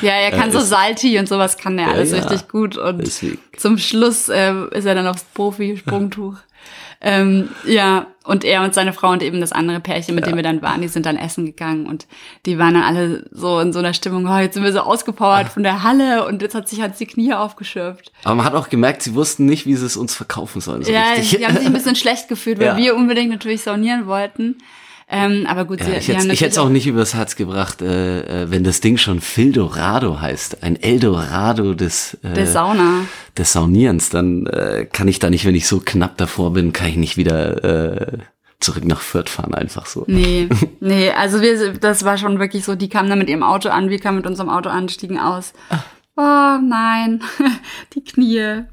Ja, 0.01 0.11
er 0.11 0.31
kann 0.31 0.51
so 0.51 0.59
Salti 0.59 1.17
und 1.19 1.27
sowas 1.27 1.57
kann 1.57 1.77
er 1.79 1.89
alles 1.89 2.11
ja. 2.11 2.17
richtig 2.19 2.47
gut. 2.47 2.77
Und 2.77 2.99
Deswegen. 2.99 3.39
zum 3.57 3.77
Schluss 3.77 4.29
äh, 4.29 4.53
ist 4.71 4.85
er 4.85 4.95
dann 4.95 5.07
aufs 5.07 5.23
Profi-Sprungtuch. 5.33 6.35
Ähm, 7.01 7.49
ja, 7.65 8.07
und 8.23 8.43
er 8.43 8.63
und 8.63 8.73
seine 8.73 8.93
Frau 8.93 9.09
und 9.11 9.21
eben 9.21 9.39
das 9.39 9.51
andere 9.51 9.79
Pärchen, 9.79 10.15
mit 10.15 10.25
dem 10.25 10.35
wir 10.35 10.41
dann 10.43 10.61
waren, 10.63 10.81
die 10.81 10.87
sind 10.87 11.05
dann 11.05 11.17
essen 11.17 11.45
gegangen 11.45 11.85
und 11.85 12.07
die 12.45 12.57
waren 12.57 12.73
dann 12.73 12.83
alle 12.83 13.25
so 13.31 13.59
in 13.59 13.71
so 13.73 13.79
einer 13.79 13.93
Stimmung, 13.93 14.25
oh, 14.27 14.37
jetzt 14.37 14.55
sind 14.55 14.63
wir 14.63 14.73
so 14.73 14.79
ausgepowert 14.79 15.49
von 15.49 15.61
der 15.63 15.83
Halle 15.83 16.25
und 16.25 16.41
jetzt 16.41 16.55
hat 16.55 16.67
sich 16.67 16.81
Hans 16.81 16.97
die 16.97 17.05
Knie 17.05 17.33
aufgeschürft. 17.33 18.11
Aber 18.23 18.35
man 18.35 18.45
hat 18.45 18.55
auch 18.55 18.69
gemerkt, 18.69 19.03
sie 19.03 19.13
wussten 19.13 19.45
nicht, 19.45 19.65
wie 19.67 19.75
sie 19.75 19.85
es 19.85 19.95
uns 19.97 20.15
verkaufen 20.15 20.59
sollen. 20.61 20.83
So 20.83 20.91
ja, 20.91 21.11
richtig. 21.11 21.37
die 21.39 21.45
haben 21.45 21.57
sich 21.57 21.67
ein 21.67 21.73
bisschen 21.73 21.95
schlecht 21.95 22.27
gefühlt, 22.27 22.57
weil 22.59 22.67
Ja. 22.67 22.77
wir 22.77 22.95
unbedingt 22.95 23.29
natürlich 23.29 23.61
saunieren 23.61 24.07
wollten. 24.07 24.57
Ähm, 25.07 25.45
aber 25.47 25.65
gut, 25.65 25.79
Ja, 25.81 25.85
sie, 25.85 25.91
ich 25.91 26.07
hätte 26.07 26.11
ich 26.11 26.17
hätte 26.17 26.21
es 26.21 26.27
natürlich 26.27 26.59
auch 26.59 26.69
nicht 26.69 26.87
übers 26.87 27.13
Herz 27.13 27.35
gebracht, 27.35 27.81
äh, 27.81 28.43
äh, 28.43 28.51
wenn 28.51 28.63
das 28.63 28.81
Ding 28.81 28.97
schon 28.97 29.21
Fildorado 29.21 30.19
heißt, 30.19 30.63
ein 30.63 30.81
Eldorado 30.81 31.75
des, 31.75 32.15
äh, 32.23 32.33
der 32.33 32.47
Sauna. 32.47 33.01
des 33.37 33.53
Saunierens, 33.53 34.09
dann 34.09 34.47
äh, 34.47 34.87
kann 34.91 35.07
ich 35.07 35.19
da 35.19 35.29
nicht, 35.29 35.45
wenn 35.45 35.53
ich 35.53 35.67
so 35.67 35.79
knapp 35.79 36.17
davor 36.17 36.53
bin, 36.53 36.73
kann 36.73 36.87
ich 36.87 36.97
nicht 36.97 37.17
wieder 37.17 37.63
äh, 37.63 38.17
zurück 38.59 38.83
nach 38.85 39.01
Fürth 39.01 39.29
fahren, 39.29 39.53
einfach 39.53 39.85
so. 39.85 40.05
Nee, 40.07 40.49
nee, 40.79 41.11
also 41.11 41.39
wir, 41.41 41.73
das 41.73 42.03
war 42.03 42.17
schon 42.17 42.39
wirklich 42.39 42.65
so, 42.65 42.73
die 42.73 42.89
kamen 42.89 43.09
dann 43.09 43.19
mit 43.19 43.29
ihrem 43.29 43.43
Auto 43.43 43.69
an, 43.69 43.89
wir 43.91 43.99
kamen 43.99 44.17
mit 44.17 44.27
unserem 44.27 44.49
Auto 44.49 44.69
an, 44.69 44.89
stiegen 44.89 45.19
aus. 45.19 45.53
Oh 46.17 46.21
nein, 46.21 47.21
die 47.93 48.03
Knie. 48.03 48.63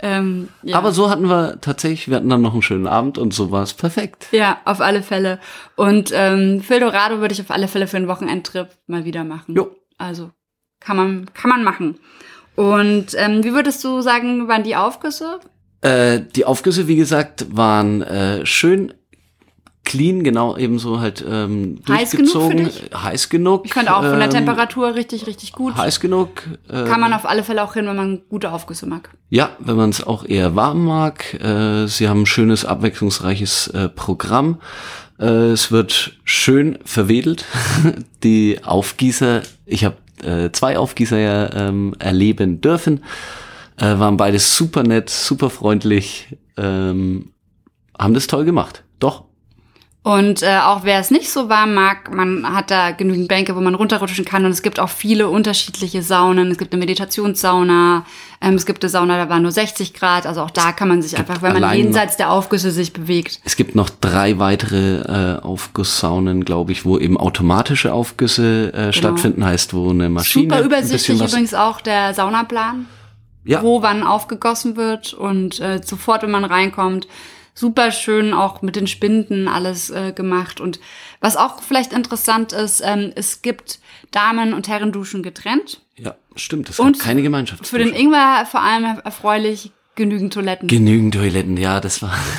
Ähm, 0.00 0.48
ja. 0.62 0.76
Aber 0.76 0.92
so 0.92 1.10
hatten 1.10 1.28
wir 1.28 1.60
tatsächlich, 1.60 2.08
wir 2.08 2.16
hatten 2.16 2.28
dann 2.28 2.42
noch 2.42 2.52
einen 2.52 2.62
schönen 2.62 2.86
Abend 2.86 3.18
und 3.18 3.34
so 3.34 3.50
war 3.50 3.62
es 3.62 3.74
perfekt. 3.74 4.28
ja, 4.30 4.58
auf 4.64 4.80
alle 4.80 5.02
Fälle. 5.02 5.40
Und 5.76 6.10
ähm, 6.14 6.60
Fildorado 6.60 7.20
würde 7.20 7.34
ich 7.34 7.40
auf 7.40 7.50
alle 7.50 7.68
Fälle 7.68 7.88
für 7.88 7.96
einen 7.96 8.08
Wochenendtrip 8.08 8.68
mal 8.86 9.04
wieder 9.04 9.24
machen. 9.24 9.54
Jo. 9.56 9.74
Also 9.96 10.30
kann 10.80 10.96
man, 10.96 11.32
kann 11.34 11.50
man 11.50 11.64
machen. 11.64 11.98
Und 12.54 13.06
ähm, 13.16 13.44
wie 13.44 13.52
würdest 13.52 13.82
du 13.84 14.00
sagen, 14.00 14.48
waren 14.48 14.64
die 14.64 14.76
Aufgüsse? 14.76 15.40
Äh, 15.80 16.20
die 16.34 16.44
Aufgüsse, 16.44 16.88
wie 16.88 16.96
gesagt, 16.96 17.46
waren 17.56 18.02
äh, 18.02 18.44
schön 18.44 18.94
clean, 19.88 20.22
genau, 20.22 20.56
ebenso 20.56 21.00
halt 21.00 21.24
ähm, 21.28 21.80
Heiß 21.88 22.12
genug 22.12 22.32
durchgezogen. 22.32 22.64
dich? 22.66 22.90
Heiß 22.94 23.28
genug. 23.30 23.64
Ich 23.64 23.74
fand 23.74 23.90
auch 23.90 24.02
von 24.02 24.18
der 24.18 24.24
ähm, 24.24 24.30
Temperatur 24.30 24.94
richtig, 24.94 25.26
richtig 25.26 25.52
gut. 25.52 25.76
Heiß 25.76 25.98
genug. 25.98 26.28
Äh, 26.68 26.84
Kann 26.84 27.00
man 27.00 27.12
auf 27.12 27.26
alle 27.26 27.42
Fälle 27.42 27.64
auch 27.64 27.74
hin, 27.74 27.86
wenn 27.86 27.96
man 27.96 28.20
gute 28.28 28.52
Aufgüsse 28.52 28.86
mag. 28.86 29.10
Ja, 29.30 29.50
wenn 29.58 29.76
man 29.76 29.90
es 29.90 30.06
auch 30.06 30.24
eher 30.24 30.54
warm 30.54 30.84
mag. 30.84 31.34
Äh, 31.42 31.86
sie 31.86 32.08
haben 32.08 32.22
ein 32.22 32.26
schönes, 32.26 32.64
abwechslungsreiches 32.64 33.68
äh, 33.68 33.88
Programm. 33.88 34.60
Äh, 35.18 35.24
es 35.52 35.72
wird 35.72 36.18
schön 36.24 36.78
verwedelt. 36.84 37.46
Die 38.22 38.60
Aufgießer, 38.62 39.42
ich 39.64 39.84
habe 39.84 39.96
äh, 40.22 40.52
zwei 40.52 40.78
Aufgießer 40.78 41.18
ja 41.18 41.52
ähm, 41.54 41.94
erleben 41.98 42.60
dürfen, 42.60 43.04
äh, 43.78 43.98
waren 43.98 44.18
beide 44.18 44.38
super 44.38 44.82
nett, 44.82 45.08
super 45.08 45.48
freundlich, 45.48 46.36
ähm, 46.58 47.32
haben 47.98 48.14
das 48.14 48.26
toll 48.26 48.44
gemacht. 48.44 48.84
Doch. 48.98 49.27
Und 50.04 50.42
äh, 50.42 50.58
auch 50.62 50.84
wer 50.84 51.00
es 51.00 51.10
nicht 51.10 51.28
so 51.28 51.48
warm 51.50 51.74
mag, 51.74 52.14
man 52.14 52.54
hat 52.54 52.70
da 52.70 52.92
genügend 52.92 53.28
Bänke, 53.28 53.56
wo 53.56 53.60
man 53.60 53.74
runterrutschen 53.74 54.24
kann. 54.24 54.44
Und 54.44 54.52
es 54.52 54.62
gibt 54.62 54.80
auch 54.80 54.88
viele 54.88 55.28
unterschiedliche 55.28 56.02
Saunen. 56.02 56.50
Es 56.50 56.56
gibt 56.56 56.72
eine 56.72 56.78
Meditationssauna, 56.80 58.06
ähm, 58.40 58.54
es 58.54 58.64
gibt 58.64 58.82
eine 58.82 58.88
Sauna, 58.88 59.22
da 59.22 59.28
war 59.28 59.40
nur 59.40 59.50
60 59.50 59.92
Grad. 59.92 60.24
Also 60.24 60.40
auch 60.42 60.50
da 60.50 60.72
kann 60.72 60.88
man 60.88 61.02
sich 61.02 61.18
einfach, 61.18 61.42
wenn 61.42 61.60
man 61.60 61.76
jenseits 61.76 62.16
der 62.16 62.30
Aufgüsse 62.30 62.70
sich 62.70 62.92
bewegt. 62.94 63.40
Es 63.44 63.56
gibt 63.56 63.74
noch 63.74 63.90
drei 63.90 64.38
weitere 64.38 65.00
äh, 65.00 65.40
Aufgusssaunen, 65.42 66.44
glaube 66.44 66.72
ich, 66.72 66.84
wo 66.86 66.96
eben 66.96 67.18
automatische 67.18 67.92
Aufgüsse 67.92 68.72
äh, 68.72 68.92
stattfinden, 68.92 69.44
heißt, 69.44 69.74
wo 69.74 69.90
eine 69.90 70.08
Maschine 70.08 70.44
Genau. 70.46 70.56
Super 70.62 70.66
übersichtlich 70.66 71.20
übrigens 71.20 71.52
auch 71.54 71.80
der 71.80 72.14
Saunaplan. 72.14 72.86
ja, 73.44 73.62
wo 73.62 73.82
wann 73.82 74.02
aufgegossen 74.04 74.76
wird 74.76 75.12
und 75.12 75.60
äh, 75.60 75.80
sofort, 75.84 76.22
wenn 76.22 76.30
man 76.30 76.44
reinkommt, 76.44 77.08
super 77.58 77.90
schön 77.90 78.32
auch 78.32 78.62
mit 78.62 78.76
den 78.76 78.86
Spinden 78.86 79.48
alles 79.48 79.90
äh, 79.90 80.12
gemacht. 80.12 80.60
Und 80.60 80.78
was 81.20 81.36
auch 81.36 81.60
vielleicht 81.62 81.92
interessant 81.92 82.52
ist, 82.52 82.80
ähm, 82.84 83.12
es 83.16 83.42
gibt 83.42 83.80
Damen- 84.12 84.54
und 84.54 84.68
Herrenduschen 84.68 85.22
getrennt. 85.22 85.80
ja, 85.96 86.14
stimmt. 86.36 86.68
Es 86.70 86.78
Und 86.78 86.98
gab 86.98 87.06
keine 87.06 87.22
Gemeinschaft. 87.22 87.66
Für 87.66 87.78
den 87.78 87.92
Ingwer 87.94 88.46
vor 88.50 88.60
allem 88.62 89.00
erfreulich 89.04 89.72
genügend 89.96 90.32
Toiletten. 90.32 90.68
Genügend 90.68 91.14
Toiletten, 91.14 91.56
ja, 91.56 91.80
das 91.80 92.00
war. 92.02 92.14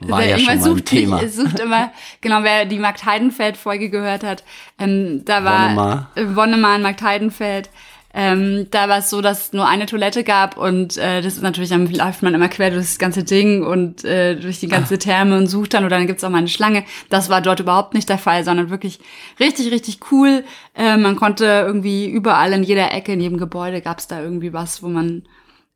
war 0.00 0.20
Der 0.20 0.30
ja 0.30 0.36
Ingwer 0.36 0.52
schon 0.52 0.60
mal 0.60 0.66
ein 0.70 0.74
sucht, 0.76 0.86
Thema. 0.86 1.22
Nicht, 1.22 1.34
sucht 1.36 1.60
immer, 1.60 1.92
genau, 2.20 2.42
wer 2.42 2.64
die 2.64 2.78
Markt 2.78 3.04
Heidenfeld-Folge 3.04 3.90
gehört 3.90 4.24
hat, 4.24 4.44
ähm, 4.78 5.22
da 5.24 5.44
war 5.44 5.64
Wonnemar. 5.66 6.10
äh, 6.14 6.24
Wonnemar 6.36 6.76
in 6.76 6.82
Markt 6.82 7.02
Heidenfeld. 7.02 7.70
Ähm, 8.16 8.68
da 8.70 8.88
war 8.88 8.98
es 8.98 9.10
so, 9.10 9.20
dass 9.20 9.46
es 9.46 9.52
nur 9.52 9.66
eine 9.66 9.86
Toilette 9.86 10.22
gab 10.22 10.56
und 10.56 10.96
äh, 10.96 11.20
das 11.20 11.34
ist 11.34 11.42
natürlich, 11.42 11.70
dann 11.70 11.90
läuft 11.90 12.22
man 12.22 12.32
immer 12.32 12.48
quer 12.48 12.70
durch 12.70 12.84
das 12.84 12.98
ganze 12.98 13.24
Ding 13.24 13.64
und 13.64 14.04
äh, 14.04 14.36
durch 14.36 14.60
die 14.60 14.68
ganze 14.68 14.98
Therme 14.98 15.36
und 15.36 15.48
sucht 15.48 15.74
dann 15.74 15.84
oder 15.84 15.96
dann 15.96 16.06
gibt's 16.06 16.22
auch 16.22 16.30
mal 16.30 16.38
eine 16.38 16.46
Schlange. 16.46 16.84
Das 17.10 17.28
war 17.28 17.40
dort 17.40 17.58
überhaupt 17.58 17.92
nicht 17.92 18.08
der 18.08 18.18
Fall, 18.18 18.44
sondern 18.44 18.70
wirklich 18.70 19.00
richtig, 19.40 19.72
richtig 19.72 19.98
cool. 20.12 20.44
Äh, 20.76 20.96
man 20.96 21.16
konnte 21.16 21.44
irgendwie 21.44 22.08
überall 22.08 22.52
in 22.52 22.62
jeder 22.62 22.92
Ecke, 22.92 23.12
in 23.12 23.20
jedem 23.20 23.36
Gebäude 23.36 23.80
gab's 23.80 24.06
da 24.06 24.22
irgendwie 24.22 24.52
was, 24.52 24.80
wo 24.80 24.88
man 24.88 25.24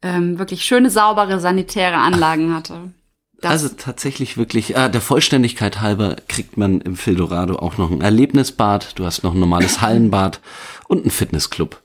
ähm, 0.03 0.39
wirklich 0.39 0.65
schöne, 0.65 0.91
saubere, 0.91 1.41
sanitäre 1.41 1.97
Anlagen 1.97 2.55
hatte. 2.55 2.93
Das, 3.41 3.51
Also 3.51 3.69
tatsächlich 3.71 4.37
wirklich, 4.37 4.77
äh, 4.77 4.89
der 4.89 5.01
Vollständigkeit 5.01 5.81
halber 5.81 6.15
kriegt 6.29 6.57
man 6.57 6.81
im 6.81 6.95
Fildorado 6.95 7.57
auch 7.57 7.79
noch 7.79 7.91
ein 7.91 8.01
Erlebnisbad, 8.01 8.97
du 8.97 9.05
hast 9.05 9.25
noch 9.25 9.35
ein 9.35 9.41
normales 9.41 9.81
Hallenbad 9.83 10.41
und 10.87 11.05
ein 11.05 11.11
Fitnessclub. 11.11 11.83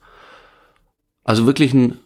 Also 1.23 1.45
wirklich 1.45 1.73
ein 1.73 1.97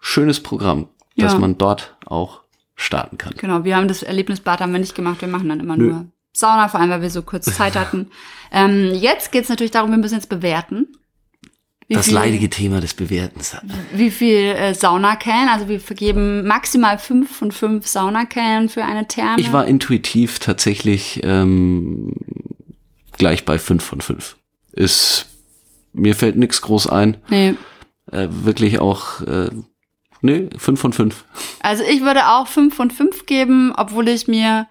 schönes 0.00 0.40
Programm, 0.40 0.88
das 1.16 1.32
Ja. 1.34 1.38
man 1.38 1.58
dort 1.58 1.96
auch 2.06 2.40
starten 2.74 3.16
kann. 3.18 3.34
Genau, 3.36 3.64
wir 3.64 3.76
haben 3.76 3.88
das 3.88 4.02
Erlebnisbad 4.02 4.60
haben 4.60 4.72
wir 4.72 4.78
nicht 4.80 4.94
gemacht, 4.94 5.20
wir 5.20 5.28
machen 5.28 5.48
dann 5.48 5.60
immer 5.60 5.76
Nö. 5.76 5.88
nur 5.90 6.06
Sauna, 6.34 6.68
vor 6.68 6.80
allem 6.80 6.90
weil 6.90 7.02
wir 7.02 7.10
so 7.10 7.22
kurz 7.22 7.46
Zeit 7.46 7.74
hatten. 7.76 8.10
ähm, 8.52 8.92
jetzt 8.94 9.32
geht's 9.32 9.48
natürlich 9.48 9.70
darum, 9.70 9.90
wir 9.90 9.98
müssen 9.98 10.14
jetzt 10.16 10.28
bewerten. 10.28 10.88
Wie 11.88 11.94
Das 11.94 12.06
viel, 12.06 12.14
leidige 12.14 12.50
Thema 12.50 12.80
des 12.80 12.94
Bewertens. 12.94 13.56
Wie 13.94 14.10
viel 14.10 14.36
äh, 14.56 14.74
Saunakellen, 14.74 15.48
also 15.48 15.68
wir 15.68 15.78
vergeben 15.80 16.44
maximal 16.46 16.98
fünf 16.98 17.36
von 17.36 17.52
fünf 17.52 17.86
Saunakellen 17.86 18.68
für 18.68 18.84
eine 18.84 19.06
Therme. 19.06 19.40
Ich 19.40 19.52
war 19.52 19.66
intuitiv 19.66 20.40
tatsächlich 20.40 21.20
ähm, 21.22 22.12
gleich 23.12 23.44
bei 23.44 23.60
fünf 23.60 23.84
von 23.84 24.00
fünf. 24.00 24.36
Ist, 24.72 25.26
mir 25.92 26.16
fällt 26.16 26.34
nix 26.36 26.60
groß 26.60 26.88
ein. 26.88 27.18
Nee. 27.30 27.54
Äh, 28.12 28.28
wirklich 28.30 28.78
auch, 28.78 29.20
äh, 29.22 29.50
nee, 30.20 30.48
fünf 30.56 30.80
von 30.80 30.92
fünf. 30.92 31.24
Also 31.60 31.82
ich 31.84 32.02
würde 32.02 32.28
auch 32.28 32.46
fünf 32.46 32.74
von 32.74 32.90
fünf 32.90 33.26
geben, 33.26 33.72
obwohl 33.76 34.08
ich 34.08 34.28
mir 34.28 34.66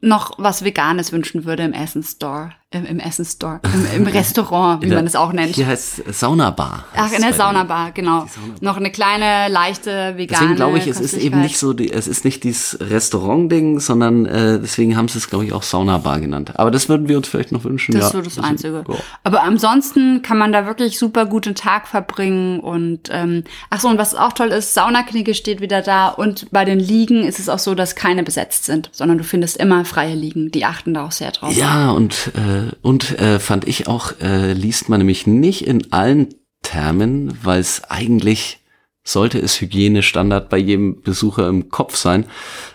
noch 0.00 0.32
was 0.38 0.64
Veganes 0.64 1.12
wünschen 1.12 1.44
würde 1.44 1.62
im 1.62 1.72
Essensstore. 1.72 2.52
Im, 2.72 2.86
im 2.86 2.98
Essensstore. 2.98 3.60
Im, 3.94 4.02
im 4.02 4.06
Restaurant, 4.12 4.82
wie 4.82 4.88
der- 4.88 4.96
man 4.96 5.06
es 5.06 5.14
auch 5.16 5.32
nennt. 5.32 5.54
Hier 5.54 5.66
heißt 5.66 6.12
Saunabar. 6.12 6.84
Ach, 6.96 7.12
in 7.12 7.20
der. 7.22 7.32
Saunabar, 7.32 7.92
genau. 7.92 8.26
Noch 8.60 8.76
eine 8.76 8.90
kleine, 8.90 9.48
leichte, 9.48 10.14
vegane 10.16 10.26
Deswegen 10.40 10.54
glaube 10.56 10.78
ich, 10.78 10.86
es 10.86 11.00
ist 11.00 11.14
eben 11.14 11.40
nicht 11.40 11.58
so, 11.58 11.72
die, 11.72 11.90
es 11.92 12.06
ist 12.08 12.24
nicht 12.24 12.44
dieses 12.44 12.78
Restaurant-Ding, 12.80 13.80
sondern 13.80 14.26
äh, 14.26 14.58
deswegen 14.60 14.96
haben 14.96 15.08
sie 15.08 15.18
es, 15.18 15.28
glaube 15.28 15.44
ich, 15.44 15.52
auch 15.52 15.62
Saunabar 15.62 16.20
genannt. 16.20 16.52
Aber 16.58 16.70
das 16.70 16.88
würden 16.88 17.08
wir 17.08 17.16
uns 17.16 17.28
vielleicht 17.28 17.52
noch 17.52 17.64
wünschen. 17.64 17.92
Das 17.92 18.00
ja, 18.02 18.06
ist 18.08 18.12
so 18.12 18.20
das 18.22 18.32
ist- 18.38 18.44
Einzige. 18.44 18.84
Ja. 18.88 18.94
Aber 19.24 19.42
ansonsten 19.42 20.22
kann 20.22 20.38
man 20.38 20.52
da 20.52 20.66
wirklich 20.66 20.98
super 20.98 21.26
guten 21.26 21.54
Tag 21.54 21.88
verbringen 21.88 22.60
und 22.60 23.08
ähm, 23.10 23.44
ach 23.70 23.80
so 23.80 23.88
und 23.88 23.98
was 23.98 24.14
auch 24.14 24.32
toll 24.32 24.48
ist, 24.48 24.74
Saunaknigge 24.74 25.34
steht 25.34 25.60
wieder 25.60 25.82
da 25.82 26.08
und 26.08 26.50
bei 26.50 26.64
den 26.64 26.78
Liegen 26.78 27.24
ist 27.24 27.38
es 27.38 27.48
auch 27.48 27.58
so, 27.58 27.74
dass 27.74 27.94
keine 27.94 28.22
besetzt 28.22 28.64
sind, 28.64 28.88
sondern 28.92 29.18
du 29.18 29.24
findest 29.24 29.56
immer 29.56 29.84
freie 29.84 30.14
Liegen. 30.14 30.50
Die 30.50 30.64
achten 30.64 30.94
da 30.94 31.06
auch 31.06 31.12
sehr 31.12 31.30
drauf. 31.32 31.54
Ja, 31.56 31.90
und, 31.90 32.30
äh, 32.34 32.61
und 32.82 33.18
äh, 33.18 33.38
fand 33.38 33.66
ich 33.68 33.86
auch, 33.88 34.12
äh, 34.20 34.52
liest 34.52 34.88
man 34.88 34.98
nämlich 34.98 35.26
nicht 35.26 35.66
in 35.66 35.92
allen 35.92 36.28
Termen, 36.62 37.36
weil 37.42 37.60
es 37.60 37.82
eigentlich 37.88 38.58
sollte 39.04 39.38
es 39.40 39.60
Hygienestandard 39.60 40.48
bei 40.48 40.58
jedem 40.58 41.02
Besucher 41.02 41.48
im 41.48 41.70
Kopf 41.70 41.96
sein. 41.96 42.24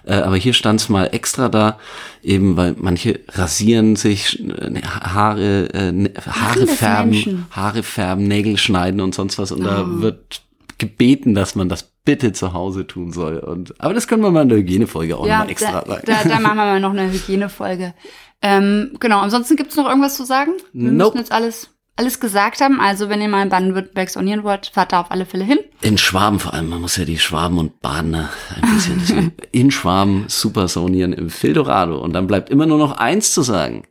Äh, 0.05 0.15
aber 0.15 0.35
hier 0.35 0.51
stand 0.53 0.81
es 0.81 0.89
mal 0.89 1.05
extra 1.13 1.47
da, 1.47 1.79
eben 2.21 2.57
weil 2.57 2.75
manche 2.77 3.21
rasieren 3.29 3.95
sich, 3.95 4.37
äh, 4.45 4.81
Haare, 4.83 5.69
äh, 5.73 5.91
ne- 5.93 6.11
Haare 6.25 6.67
färben, 6.67 7.11
Menschen. 7.11 7.45
Haare 7.51 7.81
färben, 7.81 8.27
Nägel 8.27 8.57
schneiden 8.57 8.99
und 8.99 9.15
sonst 9.15 9.37
was. 9.39 9.53
Und 9.53 9.63
da 9.63 9.83
Oh. 9.83 10.01
wird 10.01 10.41
gebeten, 10.77 11.33
dass 11.33 11.55
man 11.55 11.69
das 11.69 11.83
bitte 12.03 12.33
zu 12.33 12.51
Hause 12.53 12.85
tun 12.85 13.11
soll. 13.13 13.37
Und, 13.39 13.79
aber 13.81 13.93
das 13.93 14.07
können 14.07 14.21
wir 14.21 14.31
mal 14.31 14.43
in 14.43 14.49
der 14.49 14.57
Hygienefolge 14.57 15.17
auch 15.17 15.25
Ja, 15.25 15.37
nochmal 15.39 15.51
extra 15.51 15.81
da, 15.81 15.93
rein. 15.93 16.01
da, 16.05 16.23
da 16.23 16.39
machen 16.41 16.55
wir 16.57 16.65
mal 16.65 16.79
noch 16.81 16.91
eine 16.91 17.09
Hygienefolge. 17.11 17.93
Ähm, 18.41 18.91
genau, 18.99 19.19
ansonsten 19.19 19.55
gibt's 19.55 19.75
noch 19.75 19.87
irgendwas 19.87 20.15
zu 20.15 20.25
sagen? 20.25 20.51
Wir 20.73 20.91
Nope. 20.91 21.15
müssen 21.15 21.17
jetzt 21.17 21.31
alles, 21.31 21.71
alles 21.95 22.19
gesagt 22.19 22.61
haben. 22.61 22.79
Also 22.79 23.09
wenn 23.09 23.21
ihr 23.21 23.29
mal 23.29 23.41
in 23.43 23.49
Baden-Württemberg 23.49 24.09
saunieren 24.09 24.43
wollt, 24.43 24.67
fahrt 24.67 24.91
da 24.93 25.01
auf 25.01 25.11
alle 25.11 25.25
Fälle 25.25 25.43
hin. 25.43 25.59
In 25.81 25.97
Schwaben 25.97 26.39
vor 26.39 26.53
allem, 26.53 26.69
man 26.69 26.81
muss 26.81 26.97
ja 26.97 27.05
die 27.05 27.17
Schwaben 27.17 27.57
und 27.57 27.79
Badener 27.81 28.29
ein 28.55 28.71
bisschen 28.73 29.31
in 29.51 29.71
Schwaben 29.71 30.25
super 30.27 30.67
saunieren 30.67 31.13
im 31.13 31.29
Fildorado. 31.29 31.99
Und 31.99 32.13
dann 32.13 32.27
bleibt 32.27 32.49
immer 32.49 32.65
nur 32.67 32.77
noch 32.77 32.97
eins 32.97 33.33
zu 33.33 33.41
sagen. 33.41 33.83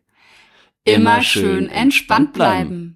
Immer, 0.84 1.20
schön 1.22 1.68
entspannt 1.68 2.32
bleiben. 2.32 2.95